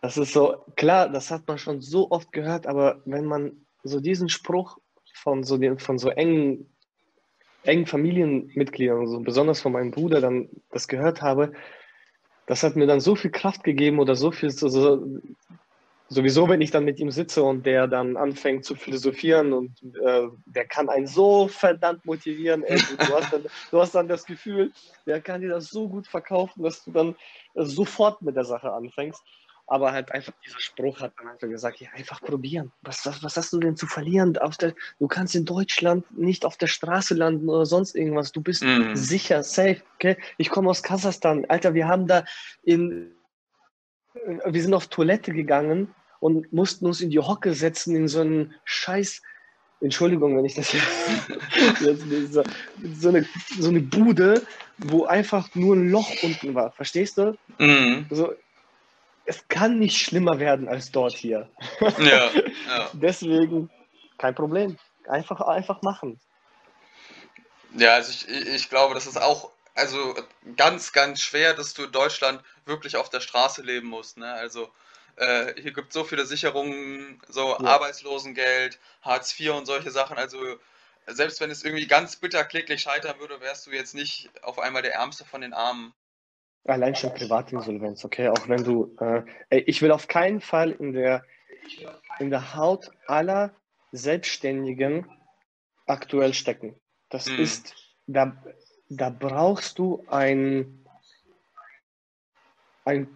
Das 0.00 0.16
ist 0.16 0.32
so, 0.32 0.64
klar, 0.76 1.08
das 1.08 1.32
hat 1.32 1.48
man 1.48 1.58
schon 1.58 1.80
so 1.80 2.12
oft 2.12 2.30
gehört, 2.30 2.68
aber 2.68 3.02
wenn 3.04 3.24
man 3.24 3.66
so 3.82 3.98
diesen 3.98 4.28
Spruch 4.28 4.78
von 5.12 5.42
so, 5.42 5.58
den, 5.58 5.80
von 5.80 5.98
so 5.98 6.10
engen, 6.10 6.72
engen 7.64 7.86
Familienmitgliedern, 7.86 9.08
so 9.08 9.18
besonders 9.18 9.60
von 9.60 9.72
meinem 9.72 9.90
Bruder, 9.90 10.20
dann 10.20 10.48
das 10.70 10.86
gehört 10.86 11.20
habe, 11.20 11.52
das 12.46 12.62
hat 12.62 12.76
mir 12.76 12.86
dann 12.86 13.00
so 13.00 13.16
viel 13.16 13.32
Kraft 13.32 13.64
gegeben 13.64 13.98
oder 13.98 14.14
so 14.14 14.30
viel, 14.30 14.50
so, 14.50 14.68
so, 14.68 15.04
sowieso, 16.08 16.48
wenn 16.48 16.60
ich 16.60 16.70
dann 16.70 16.84
mit 16.84 16.98
ihm 17.00 17.10
sitze 17.10 17.42
und 17.42 17.66
der 17.66 17.86
dann 17.86 18.16
anfängt 18.16 18.64
zu 18.64 18.74
philosophieren 18.74 19.52
und 19.52 19.82
äh, 20.04 20.28
der 20.46 20.66
kann 20.66 20.88
einen 20.88 21.06
so 21.06 21.48
verdammt 21.48 22.04
motivieren. 22.04 22.62
Ey, 22.62 22.78
du, 22.78 23.14
hast 23.14 23.32
dann, 23.32 23.44
du 23.70 23.80
hast 23.80 23.94
dann 23.94 24.08
das 24.08 24.24
Gefühl, 24.24 24.72
der 25.06 25.20
kann 25.20 25.40
dir 25.40 25.50
das 25.50 25.68
so 25.68 25.88
gut 25.88 26.06
verkaufen, 26.06 26.62
dass 26.62 26.84
du 26.84 26.92
dann 26.92 27.16
äh, 27.54 27.64
sofort 27.64 28.22
mit 28.22 28.36
der 28.36 28.44
Sache 28.44 28.72
anfängst. 28.72 29.22
Aber 29.68 29.90
halt 29.90 30.12
einfach 30.12 30.32
dieser 30.46 30.60
Spruch 30.60 31.00
hat 31.00 31.14
dann 31.18 31.26
einfach 31.26 31.48
gesagt, 31.48 31.80
ja, 31.80 31.88
einfach 31.92 32.20
probieren. 32.20 32.70
Was, 32.82 33.04
was, 33.04 33.24
was 33.24 33.36
hast 33.36 33.52
du 33.52 33.58
denn 33.58 33.76
zu 33.76 33.88
verlieren? 33.88 34.32
Der, 34.34 34.74
du 35.00 35.08
kannst 35.08 35.34
in 35.34 35.44
Deutschland 35.44 36.04
nicht 36.16 36.44
auf 36.44 36.56
der 36.56 36.68
Straße 36.68 37.14
landen 37.14 37.48
oder 37.48 37.66
sonst 37.66 37.96
irgendwas. 37.96 38.30
Du 38.30 38.40
bist 38.40 38.62
mm. 38.62 38.94
sicher, 38.94 39.42
safe. 39.42 39.82
Okay? 39.96 40.16
Ich 40.38 40.50
komme 40.50 40.70
aus 40.70 40.84
Kasachstan. 40.84 41.46
Alter, 41.48 41.74
wir 41.74 41.88
haben 41.88 42.06
da 42.06 42.24
in, 42.62 43.10
wir 44.44 44.62
sind 44.62 44.74
auf 44.74 44.88
Toilette 44.88 45.32
gegangen 45.32 45.94
und 46.20 46.52
mussten 46.52 46.86
uns 46.86 47.00
in 47.00 47.10
die 47.10 47.18
Hocke 47.18 47.54
setzen 47.54 47.94
in 47.94 48.08
so 48.08 48.20
einen 48.20 48.54
scheiß 48.64 49.22
Entschuldigung, 49.80 50.36
wenn 50.36 50.44
ich 50.44 50.54
das 50.54 50.72
jetzt, 51.80 52.06
jetzt 52.06 52.32
so, 52.32 52.42
so, 52.94 53.08
eine, 53.10 53.26
so 53.58 53.68
eine 53.68 53.80
Bude, 53.80 54.46
wo 54.78 55.04
einfach 55.04 55.54
nur 55.54 55.76
ein 55.76 55.90
Loch 55.90 56.10
unten 56.22 56.54
war. 56.54 56.72
Verstehst 56.72 57.18
du? 57.18 57.36
Mhm. 57.58 58.06
Also, 58.08 58.32
es 59.26 59.46
kann 59.48 59.78
nicht 59.78 59.98
schlimmer 59.98 60.38
werden 60.38 60.68
als 60.68 60.90
dort 60.92 61.12
hier. 61.12 61.50
Ja, 61.80 62.30
ja. 62.30 62.90
Deswegen 62.94 63.68
kein 64.18 64.34
Problem. 64.34 64.78
Einfach, 65.08 65.40
einfach 65.42 65.82
machen. 65.82 66.18
Ja, 67.76 67.94
also 67.94 68.12
ich, 68.12 68.28
ich 68.28 68.70
glaube, 68.70 68.94
das 68.94 69.06
ist 69.06 69.20
auch 69.20 69.50
also 69.74 70.14
ganz, 70.56 70.92
ganz 70.92 71.20
schwer, 71.20 71.52
dass 71.52 71.74
du 71.74 71.84
in 71.84 71.92
Deutschland 71.92 72.42
wirklich 72.66 72.96
auf 72.96 73.08
der 73.08 73.20
Straße 73.20 73.62
leben 73.62 73.88
musst. 73.88 74.18
Ne? 74.18 74.32
Also 74.32 74.68
äh, 75.16 75.54
hier 75.60 75.72
gibt 75.72 75.88
es 75.88 75.94
so 75.94 76.04
viele 76.04 76.26
Sicherungen, 76.26 77.20
so 77.28 77.56
Ja. 77.58 77.64
Arbeitslosengeld, 77.64 78.78
Hartz 79.02 79.38
IV 79.38 79.52
und 79.52 79.66
solche 79.66 79.90
Sachen. 79.90 80.18
Also 80.18 80.38
selbst 81.06 81.40
wenn 81.40 81.50
es 81.50 81.64
irgendwie 81.64 81.86
ganz 81.86 82.16
bitter 82.16 82.44
kläglich 82.44 82.82
scheitern 82.82 83.18
würde, 83.20 83.40
wärst 83.40 83.66
du 83.66 83.70
jetzt 83.70 83.94
nicht 83.94 84.30
auf 84.42 84.58
einmal 84.58 84.82
der 84.82 84.94
Ärmste 84.94 85.24
von 85.24 85.40
den 85.40 85.54
Armen. 85.54 85.92
Allein 86.64 86.96
schon 86.96 87.14
Privatinsolvenz, 87.14 88.04
okay? 88.04 88.28
Auch 88.28 88.48
wenn 88.48 88.64
du, 88.64 88.96
äh, 89.00 89.22
ich 89.60 89.82
will 89.82 89.92
auf 89.92 90.08
keinen 90.08 90.40
Fall 90.40 90.72
in 90.72 90.92
der, 90.92 91.24
in 92.18 92.30
der 92.30 92.56
Haut 92.56 92.90
aller 93.06 93.54
Selbstständigen 93.92 95.08
aktuell 95.86 96.34
stecken. 96.34 96.74
Das 97.08 97.28
Hm. 97.28 97.38
ist, 97.38 97.76
da, 98.08 98.36
da 98.88 99.10
brauchst 99.10 99.78
du 99.78 100.04
ein, 100.08 100.85
ein 102.86 103.08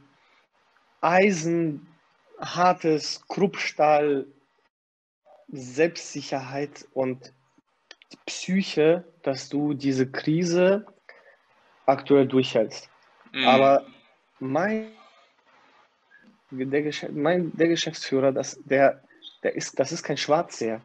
eisenhartes 1.00 1.82
Kruppstahl, 3.28 4.26
Selbstsicherheit 5.48 6.86
und 6.92 7.32
Psyche, 8.26 9.04
dass 9.22 9.48
du 9.48 9.72
diese 9.74 10.10
Krise 10.10 10.84
aktuell 11.86 12.26
durchhältst. 12.26 12.90
Mhm. 13.32 13.46
Aber 13.46 13.86
mein, 14.40 14.90
der, 16.50 16.82
Geschäft, 16.82 17.14
mein, 17.14 17.52
der 17.56 17.68
Geschäftsführer, 17.68 18.32
das, 18.32 18.60
der, 18.64 19.02
der 19.42 19.54
ist, 19.54 19.78
das 19.78 19.92
ist 19.92 20.02
kein 20.02 20.16
Schwarzseher. 20.16 20.82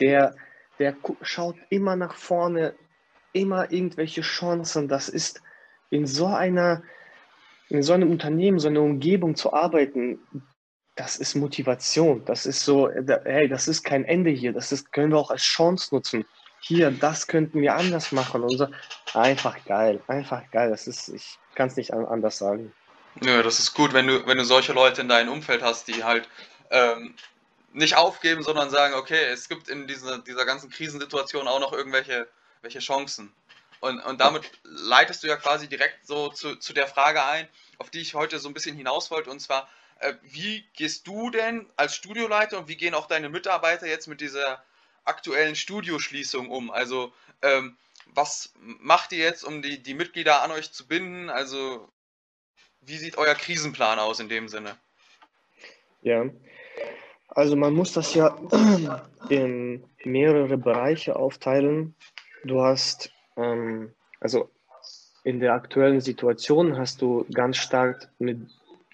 Der, 0.00 0.36
der 0.78 0.96
schaut 1.22 1.56
immer 1.70 1.96
nach 1.96 2.14
vorne, 2.14 2.74
immer 3.32 3.72
irgendwelche 3.72 4.20
Chancen. 4.20 4.88
Das 4.88 5.08
ist 5.08 5.42
in 5.90 6.06
so 6.06 6.26
einer, 6.26 6.82
in 7.68 7.82
so 7.82 7.92
einem 7.92 8.10
Unternehmen, 8.10 8.58
so 8.58 8.68
einer 8.68 8.80
Umgebung 8.80 9.34
zu 9.34 9.52
arbeiten, 9.52 10.18
das 10.94 11.16
ist 11.16 11.34
Motivation. 11.34 12.24
Das 12.24 12.46
ist 12.46 12.64
so, 12.64 12.90
hey, 12.90 13.48
das 13.48 13.68
ist 13.68 13.82
kein 13.82 14.04
Ende 14.04 14.30
hier. 14.30 14.52
Das 14.52 14.72
ist, 14.72 14.92
können 14.92 15.12
wir 15.12 15.18
auch 15.18 15.30
als 15.30 15.42
Chance 15.42 15.94
nutzen. 15.94 16.24
Hier, 16.60 16.90
das 16.90 17.26
könnten 17.26 17.60
wir 17.60 17.74
anders 17.74 18.12
machen. 18.12 18.42
Und 18.42 18.56
so. 18.56 18.66
Einfach 19.14 19.62
geil, 19.66 20.00
einfach 20.06 20.42
geil. 20.50 20.70
Das 20.70 20.86
ist, 20.86 21.08
ich 21.08 21.38
kann 21.54 21.68
es 21.68 21.76
nicht 21.76 21.92
an- 21.92 22.06
anders 22.06 22.38
sagen. 22.38 22.72
Ja, 23.22 23.42
das 23.42 23.58
ist 23.58 23.74
gut, 23.74 23.92
wenn 23.92 24.06
du, 24.06 24.26
wenn 24.26 24.38
du 24.38 24.44
solche 24.44 24.72
Leute 24.72 25.00
in 25.02 25.08
deinem 25.08 25.32
Umfeld 25.32 25.62
hast, 25.62 25.88
die 25.88 26.02
halt 26.02 26.28
ähm, 26.70 27.14
nicht 27.72 27.96
aufgeben, 27.96 28.42
sondern 28.42 28.70
sagen, 28.70 28.94
okay, 28.94 29.24
es 29.32 29.48
gibt 29.48 29.68
in 29.68 29.86
dieser, 29.86 30.18
dieser 30.18 30.44
ganzen 30.44 30.70
Krisensituation 30.70 31.46
auch 31.46 31.60
noch 31.60 31.72
irgendwelche 31.72 32.26
welche 32.62 32.78
Chancen. 32.80 33.32
Und, 33.86 34.00
und 34.00 34.20
damit 34.20 34.50
leitest 34.64 35.22
du 35.22 35.28
ja 35.28 35.36
quasi 35.36 35.68
direkt 35.68 36.06
so 36.06 36.28
zu, 36.28 36.56
zu 36.56 36.72
der 36.72 36.86
Frage 36.86 37.24
ein, 37.24 37.48
auf 37.78 37.90
die 37.90 38.00
ich 38.00 38.14
heute 38.14 38.38
so 38.38 38.48
ein 38.48 38.54
bisschen 38.54 38.76
hinaus 38.76 39.10
wollte, 39.10 39.30
und 39.30 39.40
zwar, 39.40 39.68
äh, 40.00 40.14
wie 40.22 40.64
gehst 40.74 41.06
du 41.06 41.30
denn 41.30 41.66
als 41.76 41.94
Studioleiter 41.94 42.58
und 42.58 42.68
wie 42.68 42.76
gehen 42.76 42.94
auch 42.94 43.06
deine 43.06 43.28
Mitarbeiter 43.28 43.86
jetzt 43.86 44.08
mit 44.08 44.20
dieser 44.20 44.62
aktuellen 45.04 45.54
Studioschließung 45.54 46.50
um? 46.50 46.70
Also, 46.70 47.12
ähm, 47.42 47.76
was 48.06 48.52
macht 48.58 49.12
ihr 49.12 49.18
jetzt, 49.18 49.44
um 49.44 49.62
die, 49.62 49.82
die 49.82 49.94
Mitglieder 49.94 50.42
an 50.42 50.50
euch 50.50 50.72
zu 50.72 50.86
binden? 50.86 51.30
Also, 51.30 51.88
wie 52.80 52.98
sieht 52.98 53.18
euer 53.18 53.34
Krisenplan 53.34 53.98
aus 53.98 54.20
in 54.20 54.28
dem 54.28 54.48
Sinne? 54.48 54.76
Ja, 56.02 56.24
also 57.28 57.56
man 57.56 57.74
muss 57.74 57.92
das 57.92 58.14
ja 58.14 58.36
in 59.28 59.84
mehrere 60.04 60.56
Bereiche 60.56 61.16
aufteilen. 61.16 61.94
Du 62.44 62.62
hast, 62.62 63.10
ähm, 63.36 63.92
also 64.20 64.48
in 65.24 65.40
der 65.40 65.54
aktuellen 65.54 66.00
Situation 66.00 66.78
hast 66.78 67.02
du 67.02 67.26
ganz 67.32 67.56
stark 67.56 68.08
mit, 68.18 68.38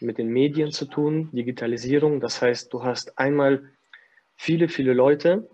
mit 0.01 0.19
den 0.19 0.29
Medien 0.29 0.73
zu 0.73 0.87
tun, 0.87 1.29
Digitalisierung. 1.33 2.21
Das 2.21 2.41
heißt, 2.41 2.73
du 2.73 2.83
hast 2.83 3.19
einmal 3.19 3.69
viele, 4.37 4.69
viele 4.69 4.95
Leute, 4.95 5.49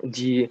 die 0.00 0.50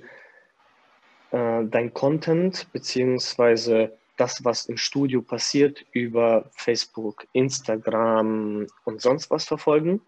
äh, 1.32 1.65
dein 1.65 1.93
Content 1.93 2.67
beziehungsweise 2.73 3.97
das, 4.17 4.43
was 4.43 4.65
im 4.65 4.77
Studio 4.77 5.21
passiert, 5.21 5.86
über 5.93 6.49
Facebook, 6.51 7.25
Instagram 7.32 8.67
und 8.84 9.01
sonst 9.01 9.32
was 9.32 9.45
verfolgen. 9.45 10.01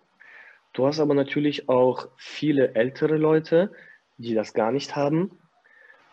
Du 0.74 0.86
hast 0.86 1.00
aber 1.00 1.14
natürlich 1.14 1.70
auch 1.70 2.08
viele 2.18 2.76
ältere 2.76 3.18
Leute, 3.18 3.72
die 4.18 4.34
das 4.34 4.54
gar 4.54 4.72
nicht 4.72 4.96
haben. 4.96 5.32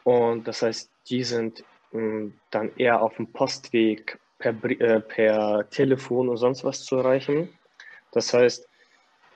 Und 0.05 0.47
das 0.49 0.63
heißt, 0.63 0.90
die 1.09 1.25
sind 1.25 1.65
mh, 1.93 2.33
dann 2.51 2.71
eher 2.77 3.03
auf 3.03 3.17
dem 3.17 3.33
Postweg 3.33 4.19
per, 4.39 4.55
äh, 4.65 5.01
per 5.01 5.69
Telefon 5.71 6.29
und 6.29 6.37
sonst 6.37 6.65
was 6.65 6.85
zu 6.85 6.97
erreichen. 6.97 7.49
Das 8.13 8.35
heißt, 8.35 8.69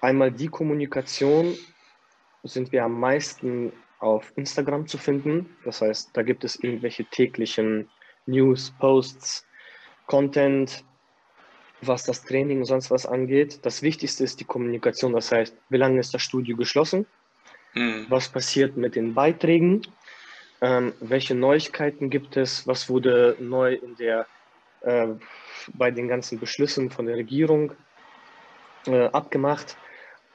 einmal 0.00 0.33
die 0.33 0.48
Kommunikation 0.48 1.57
sind 2.42 2.72
wir 2.72 2.85
am 2.85 2.98
meisten 2.98 3.72
auf 4.00 4.33
Instagram 4.37 4.87
zu 4.87 4.98
finden. 4.98 5.57
Das 5.64 5.81
heißt, 5.81 6.11
da 6.12 6.22
gibt 6.22 6.44
es 6.44 6.62
irgendwelche 6.62 7.05
täglichen 7.05 7.88
News, 8.27 8.72
Posts, 8.79 9.46
Content, 10.07 10.85
was 11.81 12.05
das 12.05 12.22
Training 12.24 12.59
und 12.59 12.64
sonst 12.64 12.90
was 12.90 13.07
angeht. 13.07 13.61
Das 13.62 13.83
Wichtigste 13.83 14.24
ist 14.24 14.40
die 14.40 14.44
Kommunikation. 14.44 15.12
Das 15.12 15.33
heißt, 15.33 15.57
wie 15.68 15.77
lange 15.77 16.00
ist 16.00 16.12
das 16.14 16.22
Studio 16.22 16.57
geschlossen? 16.57 17.07
Hm. 17.72 18.07
Was 18.09 18.29
passiert 18.29 18.77
mit 18.77 18.94
den 18.94 19.14
Beiträgen? 19.14 19.83
Ähm, 20.64 20.94
welche 21.00 21.35
Neuigkeiten 21.35 22.09
gibt 22.09 22.38
es? 22.38 22.66
Was 22.66 22.88
wurde 22.88 23.37
neu 23.38 23.74
in 23.74 23.96
der, 23.96 24.27
äh, 24.81 25.09
bei 25.74 25.90
den 25.90 26.09
ganzen 26.09 26.40
Beschlüssen 26.40 26.90
von 26.90 27.05
der 27.05 27.16
Regierung 27.16 27.74
äh, 28.87 29.09
abgemacht? 29.09 29.77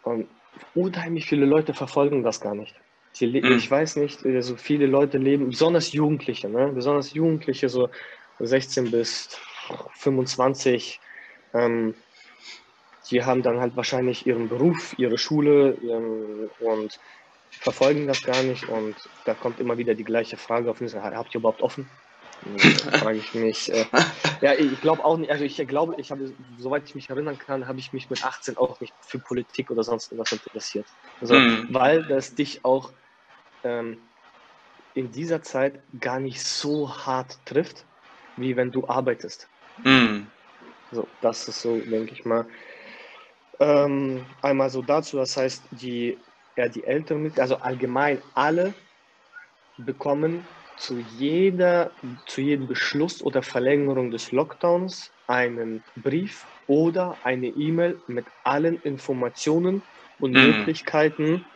Und 0.04 0.30
unheimlich 0.76 1.26
viele 1.26 1.48
Leute 1.48 1.74
verfolgen 1.74 2.22
das 2.24 2.42
gar 2.42 2.54
nicht. 2.54 2.76
Die, 3.20 3.42
Mhm. 3.42 3.58
Ich 3.58 3.72
weiß 3.72 3.96
nicht, 3.96 4.24
äh, 4.24 4.42
so 4.42 4.56
viele 4.56 4.86
Leute 4.86 5.18
leben, 5.18 5.50
besonders 5.50 5.94
Jugendliche, 5.94 6.48
ne? 6.48 6.72
besonders 6.76 7.12
Jugendliche, 7.12 7.68
so 7.68 7.90
16 8.38 8.92
bis 8.92 9.36
25, 9.96 11.00
ähm, 11.56 11.96
die 13.10 13.24
haben 13.24 13.42
dann 13.42 13.60
halt 13.60 13.76
wahrscheinlich 13.76 14.28
ihren 14.28 14.48
Beruf, 14.48 14.94
ihre 14.98 15.18
Schule 15.18 15.76
ihren, 15.82 16.50
und 16.60 17.00
verfolgen 17.52 18.08
das 18.08 18.22
gar 18.24 18.44
nicht. 18.44 18.70
Und 18.70 19.10
da 19.26 19.34
kommt 19.34 19.60
immer 19.60 19.78
wieder 19.78 19.96
die 19.96 20.04
gleiche 20.04 20.38
Frage 20.38 20.70
auf 20.72 20.82
uns, 20.82 20.96
habt 20.96 21.34
ihr 21.34 21.40
überhaupt 21.40 21.62
offen? 21.62 21.90
Frage 23.00 23.20
ich 23.20 23.34
mich. 23.34 23.72
Äh, 23.72 23.86
ja, 24.42 24.54
ich 24.54 24.80
glaube 24.82 25.04
auch 25.04 25.18
nicht, 25.18 25.32
also 25.32 25.44
ich 25.44 25.58
glaube, 25.68 25.96
ich 25.98 26.12
habe, 26.12 26.34
soweit 26.58 26.88
ich 26.88 26.96
mich 26.96 27.10
erinnern 27.10 27.38
kann, 27.38 27.68
habe 27.68 27.80
ich 27.80 27.92
mich 27.92 28.10
mit 28.10 28.24
18 28.24 28.58
auch 28.58 28.80
nicht 28.80 28.96
für 29.02 29.20
Politik 29.20 29.70
oder 29.72 29.84
sonst 29.84 30.12
irgendwas 30.12 30.32
interessiert. 30.32 30.90
Also, 31.20 31.36
Mhm. 31.36 31.68
weil 31.70 32.04
das 32.06 32.36
dich 32.36 32.64
auch 32.64 32.94
ähm, 33.64 34.10
in 34.94 35.12
dieser 35.12 35.42
Zeit 35.42 35.84
gar 36.00 36.20
nicht 36.20 36.44
so 36.44 36.90
hart 37.06 37.46
trifft, 37.46 37.86
wie 38.36 38.56
wenn 38.56 38.72
du 38.72 38.88
arbeitest. 38.88 39.50
Hm. 39.84 40.32
So, 40.92 41.08
das 41.22 41.48
ist 41.48 41.62
so, 41.62 41.82
denke 41.82 42.14
ich 42.14 42.26
mal. 42.26 42.48
Ähm, 43.60 44.26
einmal 44.42 44.70
so 44.70 44.82
dazu, 44.82 45.18
das 45.18 45.36
heißt, 45.36 45.68
die, 45.72 46.24
ja, 46.60 46.68
die 46.70 46.84
älteren 46.84 47.22
Mitglieder, 47.24 47.44
also 47.44 47.56
allgemein 47.58 48.22
alle 48.34 48.76
bekommen 49.78 50.50
zu 50.76 51.00
jeder, 51.00 51.96
zu 52.26 52.42
jedem 52.42 52.68
Beschluss 52.68 53.22
oder 53.22 53.44
Verlängerung 53.44 54.12
des 54.12 54.32
Lockdowns 54.32 55.14
einen 55.28 55.86
Brief 55.96 56.48
oder 56.68 57.20
eine 57.24 57.48
E-Mail 57.48 58.04
mit 58.08 58.30
allen 58.44 58.82
Informationen 58.82 59.88
und 60.18 60.34
Mhm. 60.34 60.42
Möglichkeiten, 60.42 61.52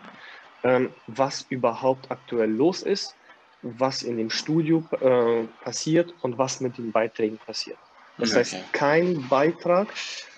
ähm, 0.63 0.95
was 1.05 1.41
überhaupt 1.41 2.11
aktuell 2.11 2.49
los 2.49 2.81
ist, 2.81 3.17
was 3.61 4.03
in 4.03 4.17
dem 4.17 4.29
Studio 4.29 4.87
äh, 5.01 5.47
passiert 5.59 6.13
und 6.21 6.37
was 6.37 6.61
mit 6.61 6.77
den 6.77 6.93
Beiträgen 6.93 7.39
passiert. 7.39 7.79
Das 8.19 8.29
Okay. 8.29 8.37
heißt, 8.37 8.73
kein 8.73 9.27
Beitrag. 9.27 9.93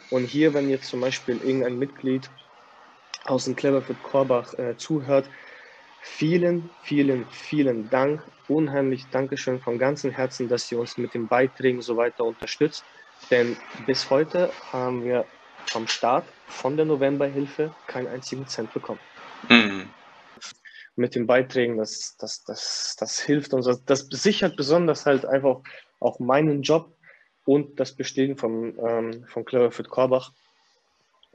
Und 0.10 0.26
hier, 0.26 0.54
wenn 0.56 0.70
jetzt 0.70 0.88
zum 0.88 1.02
Beispiel 1.02 1.38
irgendein 1.38 1.78
Mitglied 1.78 2.32
aus 3.26 3.46
dem 3.46 3.56
Cleverfit 3.56 4.02
Korbach 4.04 4.54
äh, 4.56 4.78
zuhört, 4.78 5.30
vielen, 6.02 6.70
vielen, 6.84 7.26
vielen 7.30 7.90
Dank. 7.90 8.24
Unheimlich 8.48 9.08
Dankeschön 9.12 9.60
von 9.60 9.80
ganzem 9.80 10.12
Herzen, 10.12 10.48
dass 10.48 10.72
ihr 10.72 10.80
uns 10.80 10.98
mit 10.98 11.14
den 11.14 11.28
Beiträgen 11.28 11.82
so 11.82 11.98
weiter 11.98 12.24
unterstützt. 12.24 12.84
Denn 13.32 13.58
bis 13.88 14.10
heute 14.10 14.52
haben 14.72 15.04
wir 15.04 15.26
vom 15.66 15.88
Start 15.88 16.26
von 16.48 16.78
der 16.78 16.86
Novemberhilfe 16.86 17.74
keinen 17.88 18.08
einzigen 18.08 18.48
Cent 18.48 18.72
bekommen. 18.74 19.00
Hm. 19.48 19.90
mit 20.96 21.14
den 21.14 21.28
Beiträgen, 21.28 21.78
das, 21.78 22.16
das, 22.18 22.44
das, 22.46 22.96
das 22.98 23.20
hilft 23.20 23.54
uns. 23.54 23.68
Das, 23.86 24.08
sichert 24.10 24.56
besonders 24.56 25.06
halt 25.06 25.26
einfach 25.26 25.62
auch 26.00 26.20
meinen 26.20 26.62
Job 26.62 26.96
und 27.46 27.80
das 27.80 27.94
Bestehen 27.94 28.38
von, 28.38 28.78
ähm, 28.80 29.26
von 29.28 29.44
Cleverfit 29.46 29.90
Korbach. 29.90 30.32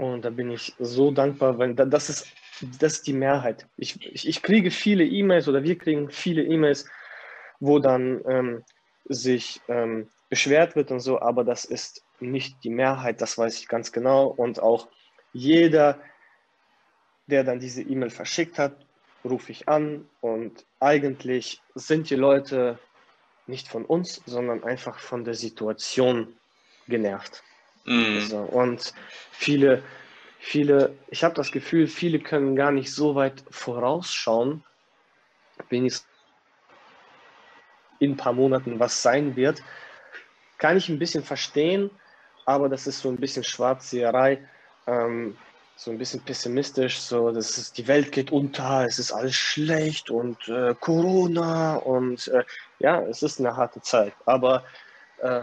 Und 0.01 0.25
da 0.25 0.31
bin 0.31 0.51
ich 0.51 0.75
so 0.79 1.11
dankbar, 1.11 1.59
weil 1.59 1.75
das 1.75 2.09
ist, 2.09 2.33
das 2.79 2.95
ist 2.95 3.07
die 3.07 3.13
Mehrheit. 3.13 3.67
Ich, 3.77 4.03
ich, 4.07 4.27
ich 4.27 4.43
kriege 4.43 4.71
viele 4.71 5.05
E-Mails 5.05 5.47
oder 5.47 5.63
wir 5.63 5.77
kriegen 5.77 6.09
viele 6.09 6.43
E-Mails, 6.43 6.89
wo 7.59 7.79
dann 7.79 8.23
ähm, 8.27 8.65
sich 9.05 9.61
ähm, 9.69 10.09
beschwert 10.31 10.75
wird 10.75 10.91
und 10.91 11.01
so, 11.01 11.21
aber 11.21 11.45
das 11.45 11.67
ist 11.67 12.03
nicht 12.19 12.65
die 12.65 12.71
Mehrheit, 12.71 13.21
das 13.21 13.37
weiß 13.37 13.61
ich 13.61 13.69
ganz 13.69 13.93
genau. 13.93 14.29
Und 14.29 14.63
auch 14.63 14.89
jeder, 15.35 16.01
der 17.27 17.45
dann 17.45 17.61
diese 17.61 17.83
E-Mail 17.83 18.11
verschickt 18.11 18.59
hat, 18.59 18.75
rufe 19.23 19.53
ich 19.53 19.69
an 19.69 20.09
und 20.23 20.65
eigentlich 20.79 21.61
sind 21.75 22.09
die 22.09 22.17
Leute 22.17 22.79
nicht 23.47 23.69
von 23.69 23.85
uns, 23.85 24.23
sondern 24.25 24.65
einfach 24.65 24.99
von 24.99 25.25
der 25.25 25.35
Situation 25.35 26.39
genervt. 26.89 27.43
Mhm. 27.85 28.17
Also, 28.17 28.39
und 28.39 28.95
viele, 29.33 29.83
viele, 30.39 30.99
ich 31.09 31.25
habe 31.25 31.35
das 31.35 31.53
Gefühl, 31.53 31.87
viele 31.87 32.21
können 32.21 32.57
gar 32.57 32.73
nicht 32.73 32.93
so 32.95 33.15
weit 33.15 33.45
vorausschauen, 33.51 34.65
wenigstens 35.69 36.09
in 37.99 38.13
ein 38.13 38.17
paar 38.17 38.33
Monaten 38.33 38.81
was 38.81 39.03
sein 39.03 39.37
wird. 39.37 39.63
Kann 40.59 40.77
ich 40.77 40.89
ein 40.89 40.99
bisschen 40.99 41.23
verstehen, 41.23 41.91
aber 42.47 42.69
das 42.69 42.87
ist 42.87 43.01
so 43.01 43.09
ein 43.09 43.17
bisschen 43.17 43.45
Schwarzseherei, 43.45 44.49
ähm, 44.87 45.37
so 45.77 45.91
ein 45.91 45.99
bisschen 45.99 46.23
pessimistisch, 46.25 46.99
so 46.99 47.31
das 47.31 47.57
ist, 47.57 47.79
die 47.79 47.89
Welt 47.89 48.13
geht 48.13 48.33
unter, 48.33 48.85
es 48.85 48.99
ist 48.99 49.13
alles 49.13 49.35
schlecht 49.35 50.11
und 50.11 50.49
äh, 50.49 50.75
Corona 50.79 51.77
und 51.77 52.29
äh, 52.29 52.45
ja, 52.79 53.01
es 53.03 53.23
ist 53.23 53.41
eine 53.41 53.57
harte 53.57 53.81
Zeit, 53.81 54.15
aber 54.27 54.65
äh, 55.19 55.43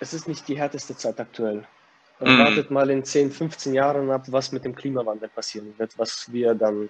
es 0.00 0.14
ist 0.14 0.28
nicht 0.28 0.46
die 0.48 0.58
härteste 0.58 0.96
Zeit 0.96 1.20
aktuell. 1.20 1.66
Mhm. 2.20 2.38
Wartet 2.38 2.70
mal 2.70 2.88
in 2.90 3.04
10, 3.04 3.30
15 3.30 3.74
Jahren 3.74 4.10
ab, 4.10 4.24
was 4.28 4.52
mit 4.52 4.64
dem 4.64 4.74
Klimawandel 4.74 5.28
passieren 5.28 5.74
wird, 5.78 5.98
was 5.98 6.32
wir 6.32 6.54
dann 6.54 6.88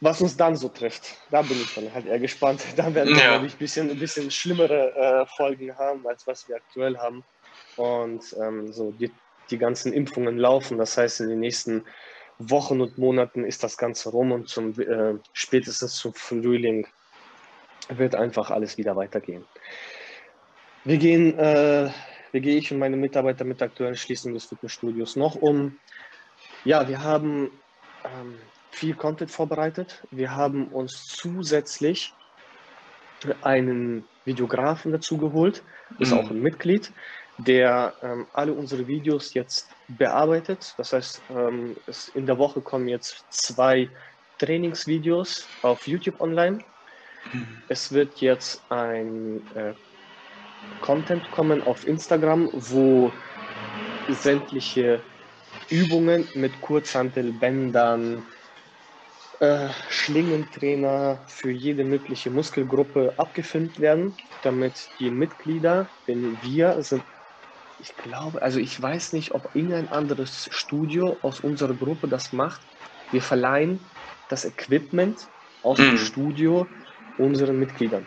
was 0.00 0.20
uns 0.20 0.36
dann 0.36 0.56
so 0.56 0.68
trifft. 0.68 1.16
Da 1.30 1.42
bin 1.42 1.56
ich 1.60 1.74
dann 1.74 1.92
halt 1.92 2.06
eher 2.06 2.18
gespannt. 2.18 2.62
Da 2.76 2.94
werden 2.94 3.14
wir, 3.14 3.22
ja. 3.22 3.30
glaube 3.30 3.46
ich, 3.46 3.54
ein 3.54 3.58
bisschen, 3.58 3.90
ein 3.90 3.98
bisschen 3.98 4.30
schlimmere 4.30 4.94
äh, 4.94 5.26
Folgen 5.36 5.76
haben, 5.76 6.06
als 6.06 6.26
was 6.26 6.48
wir 6.48 6.56
aktuell 6.56 6.98
haben. 6.98 7.24
Und 7.76 8.22
ähm, 8.40 8.72
so 8.72 8.92
die, 8.92 9.10
die 9.50 9.58
ganzen 9.58 9.92
Impfungen 9.92 10.38
laufen. 10.38 10.78
Das 10.78 10.96
heißt, 10.96 11.20
in 11.20 11.28
den 11.28 11.40
nächsten 11.40 11.84
Wochen 12.38 12.80
und 12.80 12.98
Monaten 12.98 13.44
ist 13.44 13.62
das 13.62 13.78
Ganze 13.78 14.10
rum 14.10 14.32
und 14.32 14.48
zum, 14.48 14.78
äh, 14.78 15.14
spätestens 15.32 15.96
zum 15.96 16.12
Frühling 16.12 16.86
wird 17.88 18.14
einfach 18.14 18.50
alles 18.50 18.76
wieder 18.76 18.96
weitergehen. 18.96 19.44
Wir 20.86 20.98
gehen, 20.98 21.36
äh, 21.36 21.90
wie 22.30 22.40
gehe 22.40 22.56
ich 22.56 22.70
und 22.70 22.78
meine 22.78 22.96
Mitarbeiter 22.96 23.44
mit 23.44 23.60
der 23.60 23.66
aktuellen 23.66 23.96
Schließung 23.96 24.34
des 24.34 24.44
Fitnessstudios 24.44 25.16
noch 25.16 25.34
um? 25.34 25.76
Ja, 26.64 26.88
wir 26.88 27.02
haben 27.02 27.50
ähm, 28.04 28.38
viel 28.70 28.94
Content 28.94 29.32
vorbereitet. 29.32 30.04
Wir 30.12 30.36
haben 30.36 30.68
uns 30.68 31.06
zusätzlich 31.08 32.14
einen 33.42 34.04
Videografen 34.24 34.92
dazu 34.92 35.18
geholt, 35.18 35.64
ist 35.98 36.12
mhm. 36.12 36.18
auch 36.18 36.30
ein 36.30 36.40
Mitglied, 36.40 36.92
der 37.38 37.92
ähm, 38.00 38.28
alle 38.32 38.52
unsere 38.52 38.86
Videos 38.86 39.34
jetzt 39.34 39.68
bearbeitet. 39.88 40.72
Das 40.78 40.92
heißt, 40.92 41.20
ähm, 41.30 41.76
in 42.14 42.26
der 42.26 42.38
Woche 42.38 42.60
kommen 42.60 42.86
jetzt 42.86 43.24
zwei 43.30 43.90
Trainingsvideos 44.38 45.48
auf 45.62 45.88
YouTube 45.88 46.20
online. 46.20 46.58
Mhm. 47.32 47.62
Es 47.68 47.90
wird 47.90 48.20
jetzt 48.20 48.62
ein 48.70 49.42
äh, 49.56 49.74
Content 50.80 51.22
kommen 51.32 51.62
auf 51.62 51.86
Instagram, 51.86 52.48
wo 52.52 53.10
sämtliche 54.08 55.00
Übungen 55.70 56.28
mit 56.34 56.60
Kurzhantelbändern, 56.60 58.22
äh, 59.40 59.68
Schlingentrainer 59.90 61.18
für 61.26 61.50
jede 61.50 61.84
mögliche 61.84 62.30
Muskelgruppe 62.30 63.12
abgefilmt 63.16 63.80
werden, 63.80 64.14
damit 64.42 64.88
die 64.98 65.10
Mitglieder, 65.10 65.88
denn 66.06 66.38
wir 66.42 66.80
sind, 66.82 67.02
ich 67.80 67.94
glaube, 67.96 68.40
also 68.40 68.58
ich 68.60 68.80
weiß 68.80 69.12
nicht, 69.12 69.32
ob 69.32 69.54
irgendein 69.54 69.88
anderes 69.88 70.48
Studio 70.50 71.18
aus 71.22 71.40
unserer 71.40 71.74
Gruppe 71.74 72.08
das 72.08 72.32
macht. 72.32 72.62
Wir 73.10 73.20
verleihen 73.20 73.80
das 74.30 74.44
Equipment 74.44 75.28
aus 75.62 75.78
mhm. 75.78 75.82
dem 75.82 75.98
Studio 75.98 76.66
unseren 77.18 77.58
Mitgliedern. 77.58 78.06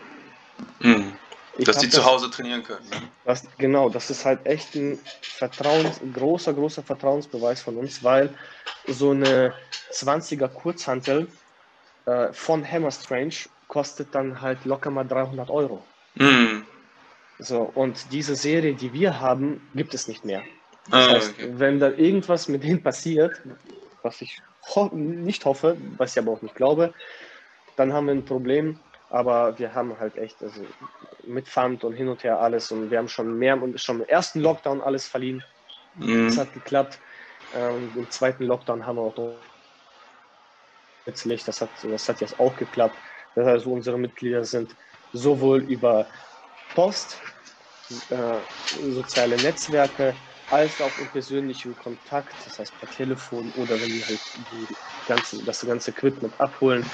Mhm. 0.82 1.12
Dass 1.58 1.78
die 1.78 1.88
zu 1.88 2.04
Hause 2.04 2.30
trainieren 2.30 2.62
können. 2.62 2.88
Ne? 2.88 3.02
Das, 3.24 3.44
genau, 3.58 3.88
das 3.88 4.10
ist 4.10 4.24
halt 4.24 4.46
echt 4.46 4.74
ein 4.74 4.98
Vertrauens, 5.20 6.00
ein 6.00 6.12
großer, 6.12 6.52
großer 6.54 6.82
Vertrauensbeweis 6.82 7.60
von 7.60 7.76
uns, 7.76 8.02
weil 8.02 8.32
so 8.86 9.10
eine 9.10 9.52
20er 9.92 10.48
Kurzhantel 10.48 11.26
äh, 12.06 12.32
von 12.32 12.64
Hammer 12.64 12.90
Strange 12.90 13.34
kostet 13.68 14.14
dann 14.14 14.40
halt 14.40 14.64
locker 14.64 14.90
mal 14.90 15.04
300 15.04 15.50
Euro. 15.50 15.82
Mhm. 16.14 16.64
So, 17.38 17.70
und 17.74 18.12
diese 18.12 18.36
Serie, 18.36 18.74
die 18.74 18.92
wir 18.92 19.20
haben, 19.20 19.66
gibt 19.74 19.94
es 19.94 20.08
nicht 20.08 20.24
mehr. 20.24 20.42
Das 20.90 21.08
ah, 21.08 21.12
heißt, 21.12 21.34
okay. 21.34 21.50
wenn 21.54 21.80
da 21.80 21.90
irgendwas 21.90 22.48
mit 22.48 22.62
denen 22.64 22.82
passiert, 22.82 23.40
was 24.02 24.20
ich 24.20 24.40
ho 24.74 24.90
nicht 24.92 25.44
hoffe, 25.44 25.76
was 25.96 26.12
ich 26.12 26.18
aber 26.18 26.32
auch 26.32 26.42
nicht 26.42 26.54
glaube, 26.54 26.92
dann 27.76 27.92
haben 27.92 28.06
wir 28.06 28.14
ein 28.14 28.24
Problem. 28.24 28.78
Aber 29.10 29.58
wir 29.58 29.74
haben 29.74 29.98
halt 29.98 30.16
echt 30.16 30.40
also 30.42 30.72
mit 31.24 31.48
Pfand 31.48 31.82
und 31.84 31.94
hin 31.94 32.08
und 32.08 32.22
her 32.22 32.40
alles 32.40 32.70
und 32.70 32.90
wir 32.90 32.98
haben 32.98 33.08
schon 33.08 33.36
mehr 33.36 33.60
und 33.60 33.78
schon 33.80 34.00
im 34.00 34.06
ersten 34.06 34.40
Lockdown 34.40 34.80
alles 34.80 35.06
verliehen. 35.06 35.42
Mhm. 35.94 36.28
Das 36.28 36.38
hat 36.38 36.52
geklappt. 36.52 37.00
Ähm, 37.52 37.92
Im 37.96 38.08
zweiten 38.10 38.44
Lockdown 38.44 38.86
haben 38.86 38.96
wir 38.96 39.02
auch 39.02 39.42
letztlich, 41.06 41.44
das 41.44 41.60
hat, 41.60 41.82
das 41.82 42.08
hat 42.08 42.20
jetzt 42.20 42.38
auch 42.38 42.54
geklappt. 42.54 43.02
Das 43.34 43.46
heißt, 43.46 43.66
unsere 43.66 43.98
Mitglieder 43.98 44.44
sind 44.44 44.76
sowohl 45.12 45.64
über 45.64 46.08
Post, 46.74 47.20
äh, 48.10 48.40
soziale 48.70 49.38
Netzwerke, 49.38 50.16
als 50.48 50.80
auch 50.80 50.98
in 50.98 51.10
persönlichem 51.10 51.74
Kontakt, 51.76 52.46
das 52.46 52.58
heißt 52.58 52.78
per 52.78 52.88
Telefon 52.88 53.50
oder 53.52 53.80
wenn 53.80 53.92
die 53.92 54.04
halt 54.04 54.22
die 54.34 54.76
ganze, 55.04 55.44
das 55.44 55.66
ganze 55.66 55.90
Equipment 55.90 56.38
abholen, 56.40 56.92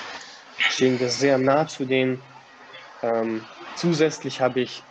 stehen 0.56 0.98
wir 0.98 1.08
sehr 1.10 1.38
nah 1.38 1.66
zu 1.66 1.84
denen. 1.86 2.24
Ähm, 3.02 3.50
zusätzlich 3.74 4.40
habe 4.40 4.60
ich 4.62 4.88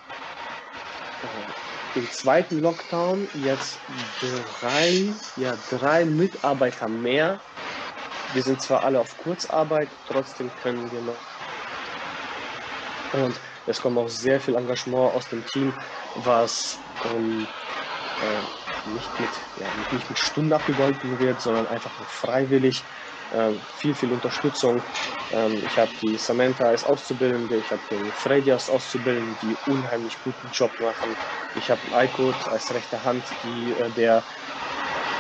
äh, 1.22 1.54
im 1.94 2.10
zweiten 2.10 2.60
Lockdown 2.60 3.30
jetzt 3.34 3.86
drei, 4.20 5.22
ja, 5.36 5.58
drei 5.58 6.06
Mitarbeiter 6.06 6.90
mehr. 6.90 7.44
Wir 8.28 8.44
sind 8.44 8.62
zwar 8.62 8.84
alle 8.84 9.02
auf 9.02 9.18
Kurzarbeit, 9.18 10.00
trotzdem 10.06 10.56
können 10.56 10.92
wir 10.92 11.02
noch. 11.02 11.28
Und 13.12 13.40
es 13.66 13.80
kommt 13.80 13.98
auch 13.98 14.10
sehr 14.10 14.42
viel 14.42 14.56
Engagement 14.56 15.14
aus 15.14 15.28
dem 15.30 15.46
Team, 15.46 15.80
was 16.14 16.86
ähm, 17.04 17.54
äh, 18.20 18.44
nicht, 18.84 19.20
mit, 19.20 19.50
ja, 19.56 19.74
nicht 19.74 20.10
mit 20.10 20.20
Stunden 20.20 20.54
abgegolten 20.54 21.20
wird, 21.20 21.42
sondern 21.42 21.68
einfach 21.68 21.98
nur 21.98 22.08
freiwillig 22.08 22.88
viel, 23.74 23.96
viel 23.96 24.12
Unterstützung. 24.12 24.86
Ähm, 25.32 25.64
ich 25.64 25.78
habe 25.78 25.94
die 26.00 26.18
Samantha 26.18 26.66
als 26.66 26.84
Auszubildende, 26.84 27.58
ich 27.58 27.72
habe 27.72 27.84
den 27.90 28.14
Freddy 28.14 28.52
als 28.52 28.70
Auszubildende, 28.70 29.36
die 29.36 29.58
unheimlich 29.66 30.22
guten 30.22 30.50
Job 30.50 30.80
machen. 30.80 31.18
Ich 31.54 31.70
habe 31.70 31.92
Aykut 31.92 32.48
als 32.48 32.72
rechte 32.74 33.04
Hand, 33.04 33.42
die, 33.44 33.72
äh, 33.72 33.92
der 33.92 34.26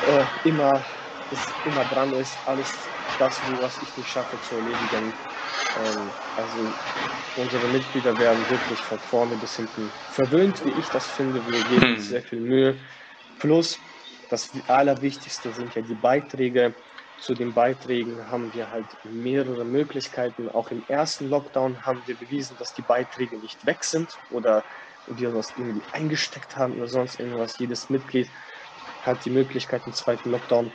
äh, 0.01 0.27
immer, 0.43 0.85
ist, 1.29 1.59
immer 1.63 1.85
dran 1.85 2.13
ist, 2.13 2.47
alles 2.47 2.91
das, 3.17 3.41
was 3.45 3.79
ich 3.79 3.95
nicht 3.97 4.11
schaffe, 4.11 4.39
zu 4.39 4.55
erledigen. 4.55 5.17
Ähm, 5.75 6.13
also 6.35 6.73
unsere 7.33 7.67
Mitglieder 7.67 8.17
werden 8.17 8.49
wirklich 8.49 8.85
von 8.85 8.99
vorne 8.99 9.35
bis 9.35 9.55
hinten 9.55 9.93
verwöhnt, 10.07 10.63
wie 10.63 10.71
ich 10.71 10.89
das 10.89 11.07
finde. 11.07 11.45
Wir 11.45 11.63
geben 11.63 11.93
uns 11.93 12.07
sehr 12.07 12.21
viel 12.21 12.39
Mühe. 12.39 12.79
Plus, 13.39 13.79
das 14.29 14.51
Allerwichtigste 14.67 15.51
sind 15.51 15.75
ja 15.75 15.81
die 15.81 15.95
Beiträge 15.95 16.75
zu 17.17 17.33
den 17.33 17.53
Beiträgen 17.53 18.29
haben 18.29 18.53
wir 18.53 18.69
halt 18.69 18.97
mehrere 19.03 19.65
Möglichkeiten. 19.65 20.49
Auch 20.49 20.69
im 20.69 20.83
ersten 20.87 21.27
Lockdown 21.27 21.85
haben 21.85 22.05
wir 22.05 22.17
bewiesen, 22.17 22.57
dass 22.57 22.73
die 22.73 22.81
Beiträge 22.81 23.37
nicht 23.39 23.65
weg 23.65 23.83
sind 23.83 24.19
oder 24.27 24.65
wir 25.05 25.33
was 25.33 25.55
irgendwie 25.55 25.87
eingesteckt 25.91 26.57
haben 26.57 26.73
oder 26.73 26.87
sonst 26.87 27.19
irgendwas. 27.19 27.57
Jedes 27.57 27.89
Mitglied 27.89 28.31
hat 29.01 29.23
die 29.23 29.29
Möglichkeit 29.29 29.85
im 29.85 29.93
zweiten 29.93 30.29
Lockdown 30.29 30.73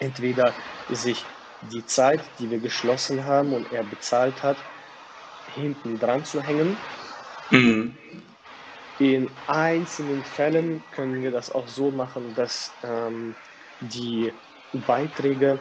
entweder 0.00 0.56
sich 0.88 1.28
die 1.60 1.84
Zeit, 1.84 2.38
die 2.38 2.50
wir 2.50 2.60
geschlossen 2.60 3.24
haben 3.24 3.52
und 3.52 3.70
er 3.70 3.84
bezahlt 3.84 4.42
hat, 4.42 4.64
hinten 5.46 5.98
dran 5.98 6.24
zu 6.24 6.40
hängen. 6.40 6.78
Mhm. 7.50 7.96
In 8.98 9.30
einzelnen 9.46 10.24
Fällen 10.24 10.90
können 10.90 11.22
wir 11.22 11.30
das 11.30 11.50
auch 11.50 11.68
so 11.68 11.92
machen, 11.92 12.34
dass 12.34 12.76
ähm, 12.82 13.36
die 13.80 14.32
Beiträge 14.72 15.60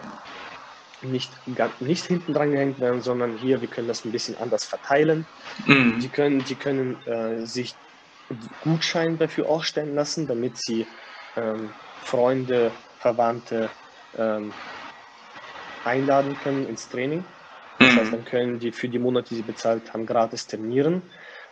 nicht, 1.02 1.34
nicht 1.80 2.06
hinten 2.06 2.34
dran 2.34 2.52
gehängt 2.52 2.80
werden, 2.80 3.02
sondern 3.02 3.36
hier, 3.36 3.62
wir 3.62 3.70
können 3.70 3.88
das 3.88 4.04
ein 4.04 4.12
bisschen 4.12 4.36
anders 4.36 4.66
verteilen. 4.66 5.28
Mhm. 5.66 6.00
Die 6.00 6.10
können, 6.10 6.44
die 6.44 6.58
können 6.58 7.06
äh, 7.06 7.46
sich 7.46 7.78
Gutschein 8.60 9.18
dafür 9.18 9.48
ausstellen 9.48 9.96
lassen, 9.96 10.28
damit 10.28 10.58
sie 10.58 10.88
ähm, 11.36 11.76
Freunde, 12.02 12.74
Verwandte 12.98 13.72
ähm, 14.14 14.56
einladen 15.84 16.38
können 16.38 16.66
ins 16.66 16.90
Training. 16.90 17.26
Das 17.80 17.96
heißt, 17.96 18.14
dann 18.14 18.26
können 18.26 18.60
die 18.60 18.72
für 18.72 18.90
die 18.90 19.00
Monate, 19.00 19.30
die 19.30 19.36
sie 19.36 19.44
bezahlt 19.44 19.94
haben, 19.94 20.06
gratis 20.06 20.48
trainieren. 20.48 21.12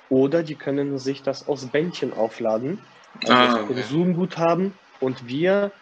Oder 0.10 0.43
die 0.43 0.58
können 0.58 0.97
sich 0.97 1.24
das 1.24 1.47
aus 1.47 1.72
Bändchen 1.72 2.14
aufladen, 2.14 2.86
also 3.24 3.34
Ah, 3.34 3.62
okay. 3.62 3.68
Konsumguthaben, 3.68 4.80
und 4.99 5.28
wir 5.28 5.74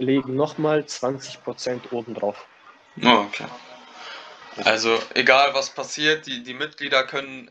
legen 0.00 0.34
nochmal 0.34 0.80
20% 0.80 1.92
obendrauf. 1.92 2.46
Oh, 3.02 3.26
okay. 3.28 3.46
Also 4.64 4.98
egal 5.14 5.54
was 5.54 5.70
passiert, 5.70 6.26
die, 6.26 6.42
die 6.42 6.54
Mitglieder 6.54 7.04
können 7.04 7.50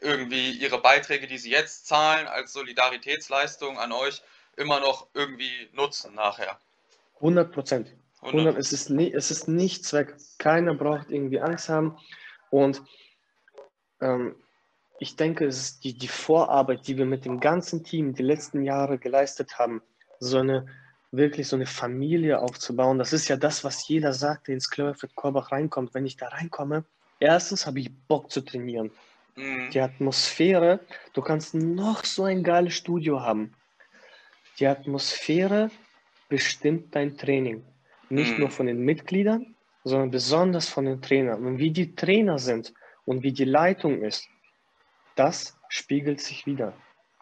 irgendwie 0.00 0.50
ihre 0.52 0.80
Beiträge, 0.80 1.26
die 1.26 1.38
sie 1.38 1.50
jetzt 1.50 1.86
zahlen, 1.86 2.26
als 2.26 2.52
Solidaritätsleistung 2.52 3.78
an 3.78 3.92
euch 3.92 4.22
immer 4.56 4.80
noch 4.80 5.06
irgendwie 5.14 5.68
nutzen 5.72 6.14
nachher. 6.14 6.58
100 7.16 7.52
Prozent. 7.52 7.88
100. 8.22 8.46
100, 8.46 8.56
es, 8.58 8.72
ist 8.72 8.90
nie, 8.90 9.12
es 9.12 9.30
ist 9.30 9.46
nichts 9.46 9.92
weg. 9.92 10.16
Keiner 10.38 10.74
braucht 10.74 11.10
irgendwie 11.10 11.40
Angst 11.40 11.68
haben. 11.68 11.98
Und 12.50 12.82
ähm, 14.00 14.34
ich 14.98 15.16
denke, 15.16 15.46
es 15.46 15.58
ist 15.58 15.84
die, 15.84 15.96
die 15.96 16.08
Vorarbeit, 16.08 16.86
die 16.86 16.98
wir 16.98 17.06
mit 17.06 17.24
dem 17.24 17.40
ganzen 17.40 17.84
Team 17.84 18.14
die 18.14 18.22
letzten 18.22 18.62
Jahre 18.62 18.98
geleistet 18.98 19.58
haben, 19.58 19.82
so 20.18 20.38
eine 20.38 20.66
wirklich 21.12 21.48
so 21.48 21.56
eine 21.56 21.66
Familie 21.66 22.40
aufzubauen. 22.40 22.98
Das 22.98 23.12
ist 23.12 23.28
ja 23.28 23.36
das, 23.36 23.64
was 23.64 23.86
jeder 23.88 24.12
sagt, 24.12 24.48
der 24.48 24.54
ins 24.54 24.70
Cloverfield 24.70 25.14
Korbach 25.14 25.52
reinkommt. 25.52 25.94
Wenn 25.94 26.06
ich 26.06 26.16
da 26.16 26.28
reinkomme, 26.28 26.84
erstens 27.18 27.66
habe 27.66 27.80
ich 27.80 27.90
Bock 28.06 28.30
zu 28.30 28.40
trainieren. 28.42 28.90
Mhm. 29.36 29.70
Die 29.70 29.80
Atmosphäre, 29.80 30.80
du 31.12 31.22
kannst 31.22 31.54
noch 31.54 32.04
so 32.04 32.24
ein 32.24 32.42
geiles 32.42 32.74
Studio 32.74 33.20
haben. 33.20 33.54
Die 34.58 34.66
Atmosphäre 34.66 35.70
bestimmt 36.28 36.94
dein 36.94 37.16
Training. 37.16 37.64
Nicht 38.08 38.34
Mhm. 38.34 38.40
nur 38.40 38.50
von 38.50 38.66
den 38.66 38.80
Mitgliedern, 38.80 39.54
sondern 39.84 40.10
besonders 40.10 40.68
von 40.68 40.84
den 40.84 41.00
Trainern. 41.00 41.44
Und 41.44 41.58
wie 41.58 41.70
die 41.70 41.94
Trainer 41.94 42.38
sind 42.38 42.72
und 43.04 43.22
wie 43.22 43.32
die 43.32 43.44
Leitung 43.44 44.02
ist, 44.02 44.28
das 45.16 45.58
spiegelt 45.68 46.20
sich 46.20 46.46
wieder. 46.46 46.72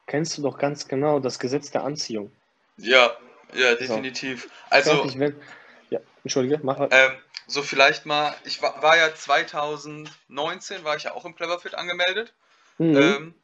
Kennst 0.07 0.37
du 0.39 0.43
doch 0.43 0.59
ganz 0.59 0.89
genau 0.89 1.21
das 1.21 1.39
Gesetz 1.39 1.71
der 1.71 1.85
Anziehung. 1.85 2.31
Ja, 2.79 3.17
ja, 3.55 3.75
definitiv. 3.75 4.49
Also, 4.71 5.05
wenn, 5.19 5.41
ja, 5.91 6.01
entschuldige, 6.23 6.61
mach 6.63 6.79
mal. 6.79 6.89
ähm, 6.91 7.17
so 7.47 7.63
vielleicht 7.63 8.07
mal, 8.07 8.35
ich 8.45 8.61
war, 8.61 8.83
war 8.83 8.97
ja 8.97 9.15
2019, 9.15 10.85
war 10.85 10.97
ich 10.97 11.05
ja 11.05 11.15
auch 11.15 11.25
im 11.25 11.35
Cleverfit 11.35 11.75
angemeldet. 11.75 12.33
Mhm. 12.79 12.97
Ähm, 12.97 13.35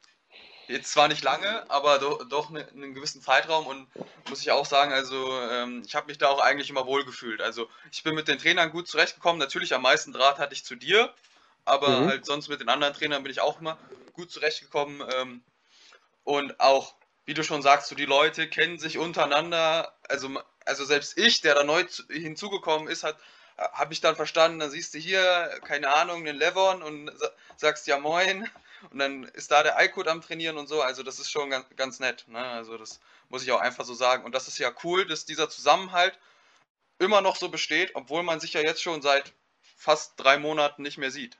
jetzt 0.67 0.91
zwar 0.91 1.07
nicht 1.07 1.23
lange, 1.23 1.69
aber 1.69 1.99
do, 1.99 2.23
doch 2.25 2.49
ne, 2.49 2.67
einen 2.69 2.93
gewissen 2.93 3.21
Zeitraum 3.21 3.67
und 3.67 3.87
muss 4.29 4.41
ich 4.41 4.51
auch 4.51 4.65
sagen, 4.65 4.91
also 4.91 5.39
ähm, 5.49 5.83
ich 5.85 5.95
habe 5.95 6.07
mich 6.07 6.17
da 6.17 6.29
auch 6.29 6.39
eigentlich 6.39 6.69
immer 6.69 6.87
wohl 6.87 7.05
gefühlt. 7.05 7.41
Also 7.41 7.69
ich 7.91 8.03
bin 8.03 8.15
mit 8.15 8.27
den 8.27 8.39
Trainern 8.39 8.71
gut 8.71 8.87
zurechtgekommen. 8.87 9.39
Natürlich 9.39 9.73
am 9.73 9.83
meisten 9.83 10.11
Draht 10.13 10.39
hatte 10.39 10.53
ich 10.53 10.65
zu 10.65 10.75
dir, 10.75 11.13
aber 11.65 11.87
Mhm. 11.87 12.07
halt 12.07 12.25
sonst 12.25 12.47
mit 12.47 12.59
den 12.59 12.69
anderen 12.69 12.93
Trainern 12.93 13.23
bin 13.23 13.31
ich 13.31 13.41
auch 13.41 13.59
immer 13.59 13.77
gut 14.13 14.31
zurechtgekommen. 14.31 15.03
Ähm, 15.13 15.43
und 16.23 16.59
auch, 16.59 16.95
wie 17.25 17.33
du 17.33 17.43
schon 17.43 17.61
sagst, 17.61 17.89
so 17.89 17.95
die 17.95 18.05
Leute 18.05 18.47
kennen 18.47 18.79
sich 18.79 18.97
untereinander. 18.97 19.93
Also, 20.07 20.29
also 20.65 20.85
selbst 20.85 21.17
ich, 21.17 21.41
der 21.41 21.55
da 21.55 21.63
neu 21.63 21.83
zu, 21.83 22.03
hinzugekommen 22.07 22.87
ist, 22.87 23.03
hat 23.03 23.17
habe 23.57 23.93
ich 23.93 24.01
dann 24.01 24.15
verstanden, 24.15 24.59
dann 24.59 24.69
siehst 24.69 24.93
du 24.93 24.97
hier, 24.97 25.59
keine 25.63 25.93
Ahnung, 25.93 26.25
den 26.25 26.35
Levon 26.35 26.81
und 26.81 27.11
sa 27.17 27.29
sagst 27.57 27.87
ja 27.87 27.97
moin 27.97 28.49
und 28.91 28.99
dann 28.99 29.23
ist 29.23 29.49
da 29.51 29.63
der 29.63 29.77
Aykut 29.77 30.07
am 30.07 30.21
Trainieren 30.21 30.57
und 30.57 30.67
so, 30.67 30.81
also 30.81 31.03
das 31.03 31.19
ist 31.19 31.31
schon 31.31 31.49
ganz, 31.49 31.65
ganz 31.77 31.99
nett, 32.01 32.25
ne? 32.27 32.39
also 32.39 32.77
das 32.77 32.99
muss 33.29 33.43
ich 33.43 33.51
auch 33.53 33.61
einfach 33.61 33.85
so 33.85 33.93
sagen 33.93 34.25
und 34.25 34.35
das 34.35 34.49
ist 34.49 34.57
ja 34.57 34.71
cool, 34.83 35.07
dass 35.07 35.25
dieser 35.25 35.49
Zusammenhalt 35.49 36.19
immer 36.99 37.21
noch 37.21 37.37
so 37.37 37.47
besteht, 37.49 37.91
obwohl 37.93 38.23
man 38.23 38.41
sich 38.41 38.53
ja 38.53 38.61
jetzt 38.61 38.81
schon 38.81 39.01
seit 39.01 39.33
fast 39.77 40.13
drei 40.17 40.37
Monaten 40.37 40.81
nicht 40.81 40.97
mehr 40.97 41.11
sieht. 41.11 41.37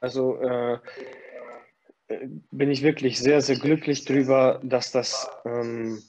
Also 0.00 0.38
äh, 0.40 0.78
bin 2.50 2.70
ich 2.70 2.82
wirklich 2.82 3.18
sehr, 3.18 3.40
sehr 3.40 3.56
glücklich 3.56 4.04
drüber, 4.04 4.60
dass 4.62 4.92
das, 4.92 5.28
ähm, 5.44 6.02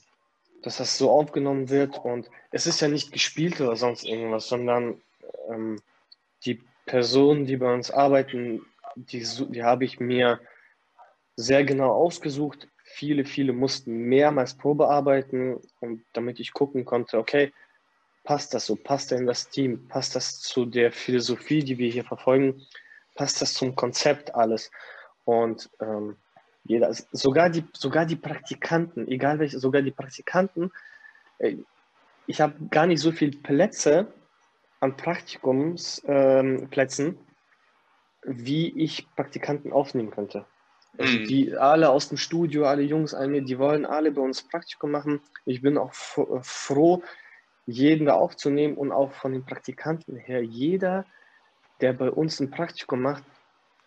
dass 0.62 0.78
das 0.78 0.96
so 0.96 1.10
aufgenommen 1.10 1.68
wird. 1.68 1.98
Und 1.98 2.30
es 2.50 2.66
ist 2.66 2.80
ja 2.80 2.88
nicht 2.88 3.12
gespielt 3.12 3.60
oder 3.60 3.76
sonst 3.76 4.04
irgendwas, 4.04 4.48
sondern 4.48 5.00
ähm, 5.48 5.80
die 6.44 6.60
Personen, 6.86 7.46
die 7.46 7.58
bei 7.58 7.72
uns 7.72 7.90
arbeiten, 7.90 8.64
die, 8.96 9.24
die 9.50 9.62
habe 9.62 9.84
ich 9.84 10.00
mir 10.00 10.40
sehr 11.36 11.64
genau 11.64 11.92
ausgesucht. 11.92 12.68
Viele, 12.82 13.24
viele 13.24 13.52
mussten 13.52 14.08
mehrmals 14.08 14.54
Probe 14.54 14.88
arbeiten, 14.88 15.60
und 15.80 16.02
damit 16.12 16.40
ich 16.40 16.52
gucken 16.52 16.84
konnte, 16.84 17.18
okay, 17.18 17.52
passt 18.24 18.52
das 18.52 18.66
so, 18.66 18.76
passt 18.76 19.12
er 19.12 19.18
in 19.18 19.26
das 19.26 19.48
Team, 19.48 19.86
passt 19.88 20.16
das 20.16 20.40
zu 20.40 20.66
der 20.66 20.92
Philosophie, 20.92 21.62
die 21.62 21.78
wir 21.78 21.90
hier 21.90 22.04
verfolgen, 22.04 22.66
passt 23.14 23.40
das 23.40 23.54
zum 23.54 23.76
Konzept 23.76 24.34
alles. 24.34 24.70
Und 25.24 25.70
ähm, 25.80 26.16
jeder, 26.64 26.92
sogar 26.92 27.50
die, 27.50 27.64
sogar 27.72 28.06
die 28.06 28.16
Praktikanten, 28.16 29.08
egal 29.08 29.38
welche, 29.38 29.58
sogar 29.58 29.82
die 29.82 29.92
Praktikanten, 29.92 30.70
äh, 31.38 31.56
ich 32.26 32.40
habe 32.40 32.68
gar 32.68 32.86
nicht 32.86 33.00
so 33.00 33.12
viele 33.12 33.38
Plätze 33.38 34.14
an 34.80 34.96
Praktikumsplätzen, 34.96 37.06
ähm, 37.06 37.26
wie 38.24 38.68
ich 38.78 39.14
Praktikanten 39.14 39.72
aufnehmen 39.72 40.10
könnte. 40.10 40.46
Also 40.98 41.18
Mhm. 41.18 41.24
die 41.24 41.56
alle 41.56 41.90
aus 41.90 42.08
dem 42.08 42.18
Studio, 42.18 42.66
alle 42.66 42.82
Jungs, 42.82 43.14
alle, 43.14 43.42
die 43.42 43.58
wollen 43.58 43.86
alle 43.86 44.12
bei 44.12 44.20
uns 44.20 44.46
Praktikum 44.46 44.90
machen. 44.90 45.20
Ich 45.44 45.62
bin 45.62 45.78
auch 45.78 45.92
fro- 45.92 46.40
froh, 46.42 47.02
jeden 47.66 48.06
da 48.06 48.14
aufzunehmen 48.14 48.76
und 48.76 48.92
auch 48.92 49.12
von 49.12 49.32
den 49.32 49.44
Praktikanten 49.44 50.16
her. 50.16 50.44
Jeder, 50.44 51.06
der 51.80 51.92
bei 51.92 52.10
uns 52.10 52.40
ein 52.40 52.50
Praktikum 52.50 53.00
macht, 53.00 53.24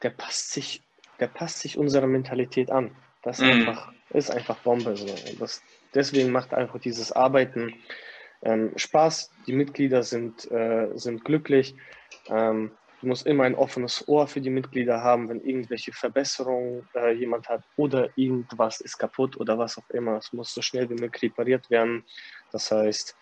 der 0.02 0.12
passt 0.12 0.52
sich, 0.52 0.84
der 1.20 1.28
passt 1.28 1.60
sich 1.60 1.78
unserer 1.78 2.08
Mentalität 2.08 2.72
an. 2.72 2.96
Das 3.22 3.40
ist, 3.40 3.46
Mhm. 3.46 3.52
einfach, 3.52 3.94
ist 4.10 4.32
einfach 4.32 4.60
Bombe. 4.64 4.96
So. 4.96 5.06
Und 5.06 5.40
das, 5.40 5.62
deswegen 5.94 6.32
macht 6.32 6.54
einfach 6.54 6.80
dieses 6.80 7.12
Arbeiten 7.12 7.74
ähm, 8.44 8.74
Spaß. 8.76 9.34
Die 9.48 9.54
Mitglieder 9.54 10.04
sind, 10.04 10.50
äh, 10.52 10.90
sind 10.96 11.24
glücklich. 11.24 11.76
Ähm, 12.30 12.78
du 13.00 13.08
musst 13.08 13.26
immer 13.26 13.44
ein 13.44 13.56
offenes 13.56 14.08
Ohr 14.08 14.28
für 14.28 14.42
die 14.42 14.50
Mitglieder 14.50 15.02
haben, 15.02 15.30
wenn 15.30 15.42
irgendwelche 15.42 15.94
Verbesserungen 15.94 16.90
äh, 16.96 17.12
jemand 17.12 17.48
hat 17.48 17.64
oder 17.76 18.10
irgendwas 18.16 18.82
ist 18.82 18.98
kaputt 18.98 19.38
oder 19.38 19.58
was 19.58 19.78
auch 19.78 19.90
immer. 19.90 20.18
Es 20.18 20.34
muss 20.34 20.54
so 20.54 20.62
schnell 20.62 20.90
wie 20.90 20.96
möglich 20.96 21.32
repariert 21.32 21.70
werden. 21.70 22.04
Das 22.52 22.72
heißt, 22.72 23.16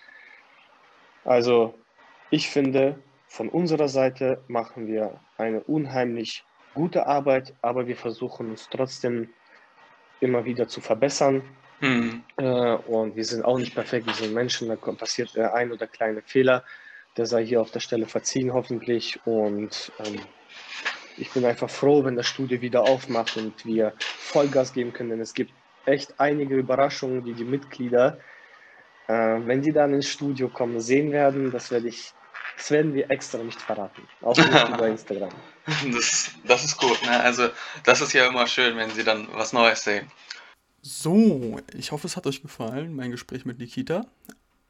also 1.24 1.86
ich 2.32 2.50
finde, 2.50 3.04
von 3.28 3.50
unserer 3.50 3.88
Seite 3.88 4.44
machen 4.48 4.88
wir 4.88 5.22
eine 5.38 5.64
unheimlich 5.64 6.44
gute 6.74 7.08
Arbeit, 7.08 7.54
aber 7.62 7.88
wir 7.88 7.96
versuchen 7.96 8.50
uns 8.50 8.70
trotzdem 8.70 9.30
immer 10.20 10.46
wieder 10.46 10.68
zu 10.68 10.82
verbessern. 10.82 11.44
Mhm. 11.82 12.24
Äh, 12.38 12.76
und 12.76 13.16
wir 13.16 13.26
sind 13.26 13.44
auch 13.44 13.58
nicht 13.58 13.74
perfekt, 13.74 14.06
wir 14.06 14.14
sind 14.14 14.34
Menschen, 14.34 14.70
da 14.70 14.76
passiert 14.76 15.36
der 15.36 15.54
ein 15.54 15.72
oder 15.72 15.88
kleine 15.88 16.22
Fehler. 16.22 16.64
Der 17.18 17.26
sei 17.26 17.46
hier 17.46 17.60
auf 17.60 17.72
der 17.72 17.82
Stelle 17.82 18.06
verziehen, 18.06 18.54
hoffentlich. 18.54 19.20
Und 19.26 19.92
ähm, 20.00 20.22
ich 21.18 21.30
bin 21.32 21.44
einfach 21.44 21.70
froh, 21.70 22.06
wenn 22.06 22.16
das 22.16 22.28
Studio 22.28 22.62
wieder 22.62 22.84
aufmacht 22.84 23.36
und 23.36 23.66
wir 23.66 23.94
Vollgas 24.00 24.72
geben 24.72 24.94
können. 24.94 25.10
Denn 25.10 25.20
es 25.20 25.34
gibt 25.34 25.54
echt 25.86 26.20
einige 26.20 26.56
Überraschungen, 26.56 27.24
die 27.24 27.34
die 27.34 27.44
Mitglieder, 27.44 28.20
äh, 29.08 29.14
wenn 29.14 29.62
die 29.62 29.74
dann 29.74 29.94
ins 29.94 30.08
Studio 30.08 30.48
kommen, 30.50 30.80
sehen 30.80 31.12
werden. 31.12 31.52
Das 31.52 31.70
werde 31.72 31.90
ich, 31.90 32.14
das 32.62 32.70
werden 32.70 32.94
wir 32.94 33.10
extra 33.10 33.40
nicht 33.40 33.60
verraten. 33.60 34.08
Auch 34.22 34.38
nicht 34.38 34.48
über 34.70 34.88
Instagram. 34.88 35.32
Das, 35.92 36.30
das 36.44 36.64
ist 36.64 36.78
gut, 36.78 37.02
ne? 37.02 37.20
Also 37.20 37.50
das 37.84 38.02
ist 38.02 38.14
ja 38.14 38.28
immer 38.28 38.46
schön, 38.46 38.78
wenn 38.78 38.92
sie 38.92 39.04
dann 39.04 39.28
was 39.34 39.52
Neues 39.52 39.84
sehen. 39.84 40.12
So, 40.84 41.60
ich 41.74 41.92
hoffe, 41.92 42.06
es 42.06 42.16
hat 42.18 42.28
euch 42.28 42.44
gefallen, 42.44 42.96
mein 42.96 43.10
Gespräch 43.10 43.46
mit 43.46 43.58
Nikita. 43.58 44.06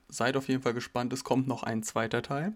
Seid 0.07 0.37
auf 0.37 0.47
jeden 0.47 0.61
Fall 0.61 0.73
gespannt, 0.73 1.11
es 1.11 1.25
kommt 1.25 1.49
noch 1.49 1.63
ein 1.63 1.83
zweiter 1.83 2.21
Teil. 2.21 2.53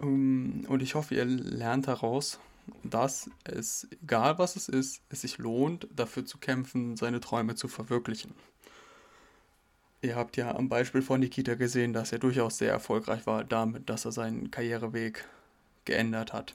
Ähm, 0.00 0.64
Und 0.66 0.82
ich 0.82 0.94
hoffe, 0.94 1.14
ihr 1.14 1.26
lernt 1.26 1.86
daraus, 1.86 2.40
dass 2.82 3.30
es, 3.44 3.86
egal 4.02 4.38
was 4.38 4.56
es 4.56 4.70
ist, 4.70 5.02
es 5.10 5.20
sich 5.20 5.36
lohnt, 5.36 5.88
dafür 5.94 6.24
zu 6.24 6.38
kämpfen, 6.38 6.96
seine 6.96 7.20
Träume 7.20 7.54
zu 7.54 7.68
verwirklichen. 7.68 8.32
Ihr 10.00 10.14
habt 10.14 10.36
ja 10.36 10.54
am 10.54 10.68
Beispiel 10.68 11.02
von 11.02 11.20
Nikita 11.20 11.54
gesehen, 11.54 11.92
dass 11.92 12.12
er 12.12 12.20
durchaus 12.20 12.58
sehr 12.58 12.70
erfolgreich 12.70 13.26
war 13.26 13.42
damit, 13.42 13.90
dass 13.90 14.04
er 14.04 14.12
seinen 14.12 14.50
Karriereweg 14.50 15.24
geändert 15.84 16.32
hat. 16.32 16.54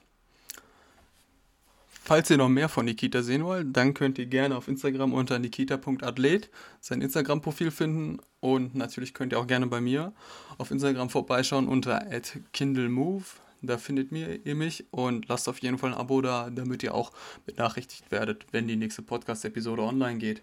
Falls 2.05 2.29
ihr 2.29 2.37
noch 2.37 2.49
mehr 2.49 2.67
von 2.67 2.85
Nikita 2.85 3.21
sehen 3.21 3.45
wollt, 3.45 3.67
dann 3.75 3.93
könnt 3.93 4.17
ihr 4.17 4.25
gerne 4.25 4.57
auf 4.57 4.67
Instagram 4.67 5.13
unter 5.13 5.39
nikita.athlet 5.39 6.49
sein 6.81 7.01
Instagram-Profil 7.01 7.71
finden 7.71 8.19
und 8.41 8.75
natürlich 8.75 9.13
könnt 9.13 9.31
ihr 9.31 9.39
auch 9.39 9.47
gerne 9.47 9.67
bei 9.67 9.79
mir 9.79 10.11
auf 10.57 10.71
Instagram 10.71 11.09
vorbeischauen 11.09 11.67
unter 11.69 12.05
@kindlemove. 12.51 13.39
da 13.61 13.77
findet 13.77 14.11
ihr 14.11 14.55
mich 14.55 14.85
und 14.91 15.29
lasst 15.29 15.47
auf 15.47 15.59
jeden 15.59 15.77
Fall 15.77 15.93
ein 15.93 15.97
Abo 15.97 16.21
da, 16.21 16.49
damit 16.49 16.83
ihr 16.83 16.93
auch 16.93 17.11
benachrichtigt 17.45 18.11
werdet, 18.11 18.47
wenn 18.51 18.67
die 18.67 18.75
nächste 18.75 19.01
Podcast-Episode 19.01 19.81
online 19.81 20.17
geht. 20.17 20.41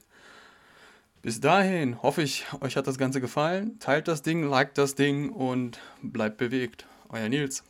Bis 1.22 1.38
dahin 1.38 2.02
hoffe 2.02 2.22
ich, 2.22 2.46
euch 2.62 2.76
hat 2.76 2.86
das 2.86 2.96
Ganze 2.96 3.20
gefallen. 3.20 3.78
Teilt 3.78 4.08
das 4.08 4.22
Ding, 4.22 4.42
liked 4.42 4.78
das 4.78 4.94
Ding 4.94 5.30
und 5.30 5.78
bleibt 6.02 6.38
bewegt. 6.38 6.86
Euer 7.10 7.28
Nils. 7.28 7.62